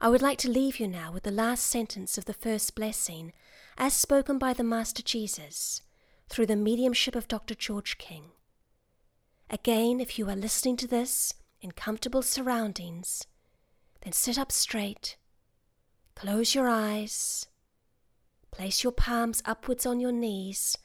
I 0.00 0.08
would 0.08 0.22
like 0.22 0.38
to 0.38 0.50
leave 0.50 0.80
you 0.80 0.88
now 0.88 1.12
with 1.12 1.22
the 1.22 1.30
last 1.30 1.66
sentence 1.66 2.18
of 2.18 2.24
the 2.24 2.34
first 2.34 2.74
blessing 2.74 3.32
as 3.78 3.94
spoken 3.94 4.38
by 4.38 4.52
the 4.52 4.64
Master 4.64 5.02
Jesus 5.02 5.80
through 6.28 6.46
the 6.46 6.56
mediumship 6.56 7.14
of 7.14 7.28
Dr. 7.28 7.54
George 7.54 7.98
King. 7.98 8.32
Again, 9.48 10.00
if 10.00 10.18
you 10.18 10.28
are 10.28 10.36
listening 10.36 10.76
to 10.78 10.86
this 10.86 11.34
in 11.60 11.72
comfortable 11.72 12.22
surroundings, 12.22 13.26
then 14.02 14.12
sit 14.12 14.38
up 14.38 14.50
straight, 14.50 15.16
close 16.14 16.54
your 16.54 16.68
eyes, 16.68 17.46
place 18.50 18.82
your 18.82 18.92
palms 18.92 19.42
upwards 19.44 19.86
on 19.86 20.00
your 20.00 20.12
knees 20.12 20.76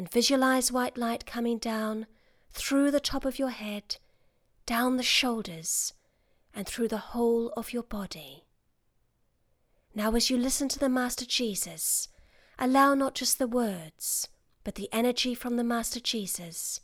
and 0.00 0.10
visualize 0.10 0.72
white 0.72 0.96
light 0.96 1.26
coming 1.26 1.58
down 1.58 2.06
through 2.54 2.90
the 2.90 3.00
top 3.00 3.26
of 3.26 3.38
your 3.38 3.50
head, 3.50 3.96
down 4.64 4.96
the 4.96 5.02
shoulders, 5.02 5.92
and 6.54 6.66
through 6.66 6.88
the 6.88 7.10
whole 7.12 7.48
of 7.54 7.74
your 7.74 7.82
body. 7.82 8.46
Now, 9.94 10.14
as 10.14 10.30
you 10.30 10.38
listen 10.38 10.70
to 10.70 10.78
the 10.78 10.88
Master 10.88 11.26
Jesus, 11.26 12.08
allow 12.58 12.94
not 12.94 13.14
just 13.14 13.38
the 13.38 13.46
words, 13.46 14.26
but 14.64 14.76
the 14.76 14.88
energy 14.90 15.34
from 15.34 15.56
the 15.56 15.64
Master 15.64 16.00
Jesus 16.00 16.80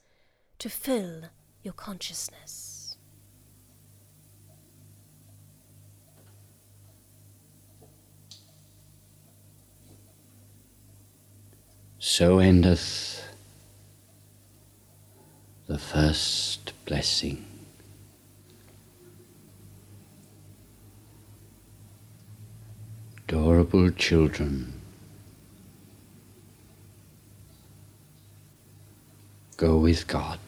to 0.59 0.69
fill 0.69 1.23
your 1.63 1.73
consciousness. 1.73 2.66
So 11.99 12.39
endeth 12.39 13.23
the 15.67 15.79
first 15.79 16.73
blessing. 16.85 17.45
Adorable 23.29 23.91
children, 23.91 24.81
go 29.57 29.79
with 29.79 30.07
God. 30.07 30.39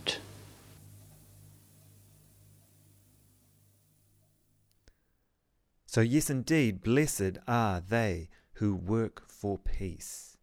So, 5.86 6.02
yes, 6.02 6.30
indeed, 6.30 6.82
blessed 6.82 7.38
are 7.48 7.80
they 7.80 8.28
who 8.54 8.76
work 8.76 9.28
for 9.28 9.58
peace. 9.58 10.37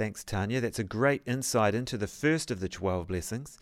Thanks, 0.00 0.24
Tanya. 0.24 0.62
That's 0.62 0.78
a 0.78 0.82
great 0.82 1.20
insight 1.26 1.74
into 1.74 1.98
the 1.98 2.06
first 2.06 2.50
of 2.50 2.60
the 2.60 2.70
12 2.70 3.08
blessings. 3.08 3.58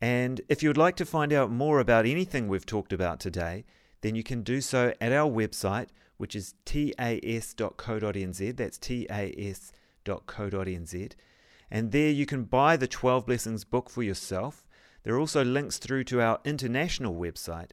And 0.00 0.40
if 0.48 0.64
you 0.64 0.68
would 0.68 0.76
like 0.76 0.96
to 0.96 1.06
find 1.06 1.32
out 1.32 1.52
more 1.52 1.78
about 1.78 2.06
anything 2.06 2.48
we've 2.48 2.66
talked 2.66 2.92
about 2.92 3.20
today, 3.20 3.64
then 4.00 4.16
you 4.16 4.24
can 4.24 4.42
do 4.42 4.60
so 4.60 4.92
at 5.00 5.12
our 5.12 5.30
website, 5.30 5.90
which 6.16 6.34
is 6.34 6.56
tas.co.nz. 6.64 8.56
That's 8.56 8.78
tas.co.nz. 8.78 9.72
And 11.70 11.92
there 11.92 12.10
you 12.10 12.26
can 12.26 12.42
buy 12.42 12.76
the 12.76 12.88
12 12.88 13.26
Blessings 13.26 13.62
book 13.62 13.88
for 13.88 14.02
yourself. 14.02 14.66
There 15.04 15.14
are 15.14 15.20
also 15.20 15.44
links 15.44 15.78
through 15.78 16.02
to 16.02 16.20
our 16.20 16.40
international 16.44 17.14
website, 17.14 17.70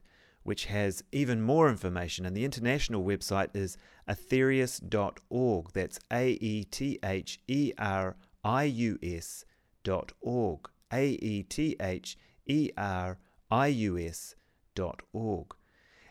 which 0.47 0.67
has 0.67 1.03
even 1.11 1.41
more 1.41 1.67
information. 1.67 2.25
And 2.25 2.33
the 2.33 2.45
international 2.45 3.03
website 3.03 3.49
is 3.53 3.77
aetherius.org. 4.07 5.73
That's 5.73 5.99
A 6.09 6.29
E 6.39 6.63
T 6.63 6.99
H 7.03 7.41
E 7.49 7.73
R 7.77 8.15
I 8.45 8.63
U 8.63 8.97
S 9.03 9.43
dot 9.83 10.13
org. 10.21 10.69
A 10.93 11.09
E 11.09 11.43
T 11.43 11.75
H 11.81 12.17
E 12.45 12.69
R 12.77 13.19
I 13.51 13.67
U 13.67 13.97
S 13.97 14.35
dot 14.73 15.01
org. 15.11 15.53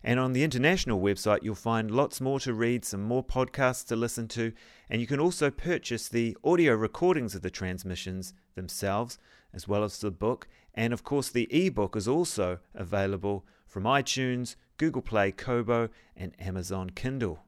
And 0.04 0.20
on 0.20 0.34
the 0.34 0.44
international 0.44 1.00
website, 1.00 1.42
you'll 1.42 1.54
find 1.54 1.90
lots 1.90 2.20
more 2.20 2.38
to 2.40 2.52
read, 2.52 2.84
some 2.84 3.02
more 3.02 3.24
podcasts 3.24 3.86
to 3.86 3.96
listen 3.96 4.28
to, 4.28 4.52
and 4.90 5.00
you 5.00 5.06
can 5.06 5.18
also 5.18 5.50
purchase 5.50 6.08
the 6.08 6.36
audio 6.44 6.74
recordings 6.74 7.34
of 7.34 7.40
the 7.40 7.48
transmissions 7.48 8.34
themselves, 8.54 9.18
as 9.54 9.66
well 9.66 9.82
as 9.82 9.98
the 9.98 10.10
book. 10.10 10.46
And 10.74 10.92
of 10.92 11.04
course, 11.04 11.30
the 11.30 11.48
ebook 11.50 11.96
is 11.96 12.06
also 12.06 12.58
available 12.74 13.46
from 13.66 13.84
iTunes, 13.84 14.56
Google 14.78 15.02
Play, 15.02 15.32
Kobo, 15.32 15.88
and 16.16 16.32
Amazon 16.38 16.90
Kindle. 16.90 17.40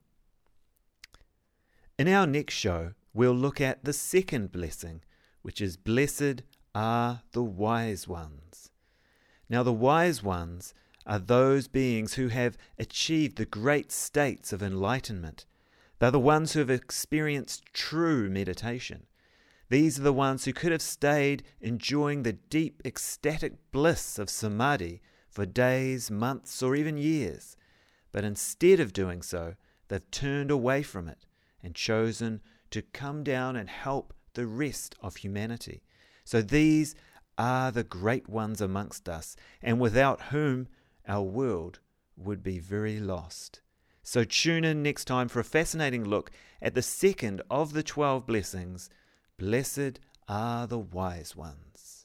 In 1.99 2.09
our 2.09 2.27
next 2.27 2.55
show, 2.55 2.93
we'll 3.13 3.33
look 3.33 3.61
at 3.61 3.85
the 3.85 3.93
second 3.93 4.53
blessing, 4.53 5.03
which 5.43 5.61
is 5.61 5.77
Blessed 5.77 6.43
are 6.75 7.23
the 7.33 7.43
wise 7.43 8.07
ones. 8.07 8.71
Now, 9.49 9.63
the 9.63 9.73
wise 9.73 10.23
ones 10.23 10.75
are 11.07 11.19
those 11.19 11.69
beings 11.69 12.15
who 12.15 12.29
have 12.29 12.59
achieved 12.79 13.37
the 13.37 13.47
great 13.47 13.91
states 13.91 14.53
of 14.53 14.63
enlightenment. 14.63 15.47
They're 15.99 16.11
the 16.11 16.21
ones 16.21 16.53
who 16.53 16.61
have 16.61 16.71
experienced 16.71 17.65
true 17.73 18.29
meditation. 18.29 19.07
These 19.71 19.99
are 19.99 20.03
the 20.03 20.13
ones 20.13 20.45
who 20.45 20.53
could 20.53 20.73
have 20.73 20.83
stayed 20.83 21.43
enjoying 21.61 22.23
the 22.23 22.35
deep 22.35 22.83
ecstatic 22.85 23.55
bliss 23.73 24.19
of 24.19 24.31
samadhi 24.31 25.01
for 25.38 25.46
days, 25.46 26.11
months, 26.11 26.64
or 26.64 26.74
even 26.74 26.96
years. 26.96 27.57
But 28.11 28.24
instead 28.24 28.81
of 28.81 28.92
doing 28.92 29.22
so, 29.22 29.55
they've 29.87 30.11
turned 30.11 30.51
away 30.51 30.83
from 30.83 31.07
it 31.07 31.27
and 31.62 31.77
chosen 31.77 32.40
to 32.72 32.83
come 32.83 33.22
down 33.22 33.55
and 33.55 33.70
help 33.70 34.12
the 34.35 34.48
rest 34.48 34.96
of 35.01 35.14
humanity. 35.14 35.85
So 36.24 36.42
these 36.42 36.96
are 37.38 37.70
the 37.70 37.85
great 37.85 38.29
ones 38.29 38.61
amongst 38.61 39.09
us, 39.09 39.37
and 39.62 39.79
without 39.79 40.22
whom 40.33 40.66
our 41.07 41.22
world 41.22 41.79
would 42.16 42.42
be 42.42 42.59
very 42.59 42.98
lost. 42.98 43.61
So 44.03 44.24
tune 44.24 44.64
in 44.64 44.83
next 44.83 45.05
time 45.05 45.29
for 45.29 45.38
a 45.38 45.44
fascinating 45.44 46.03
look 46.03 46.33
at 46.61 46.74
the 46.74 46.83
second 46.83 47.42
of 47.48 47.74
the 47.74 47.85
twelve 47.85 48.27
blessings. 48.27 48.90
Blessed 49.38 50.01
are 50.27 50.66
the 50.66 50.81
wise 50.81 51.37
ones. 51.37 51.98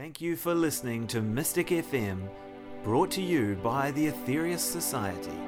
Thank 0.00 0.22
you 0.22 0.34
for 0.34 0.54
listening 0.54 1.06
to 1.08 1.20
Mystic 1.20 1.66
FM, 1.66 2.26
brought 2.82 3.10
to 3.10 3.20
you 3.20 3.56
by 3.56 3.90
the 3.90 4.10
Aetherius 4.10 4.60
Society. 4.60 5.38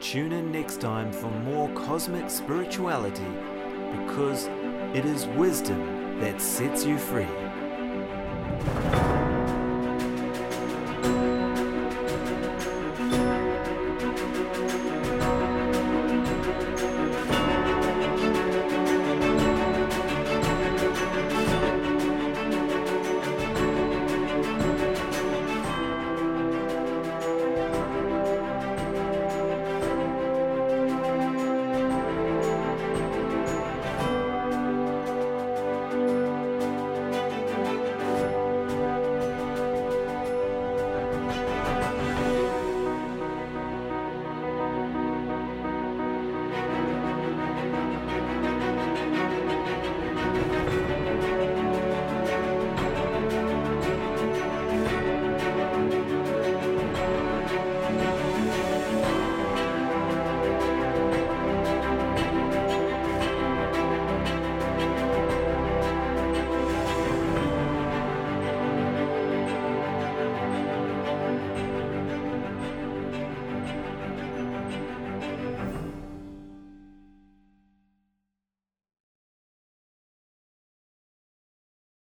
Tune 0.00 0.32
in 0.32 0.50
next 0.50 0.80
time 0.80 1.12
for 1.12 1.30
more 1.30 1.68
cosmic 1.74 2.30
spirituality 2.30 3.30
because 3.94 4.46
it 4.96 5.04
is 5.04 5.26
wisdom 5.36 6.18
that 6.18 6.40
sets 6.40 6.86
you 6.86 6.96
free. 6.96 7.28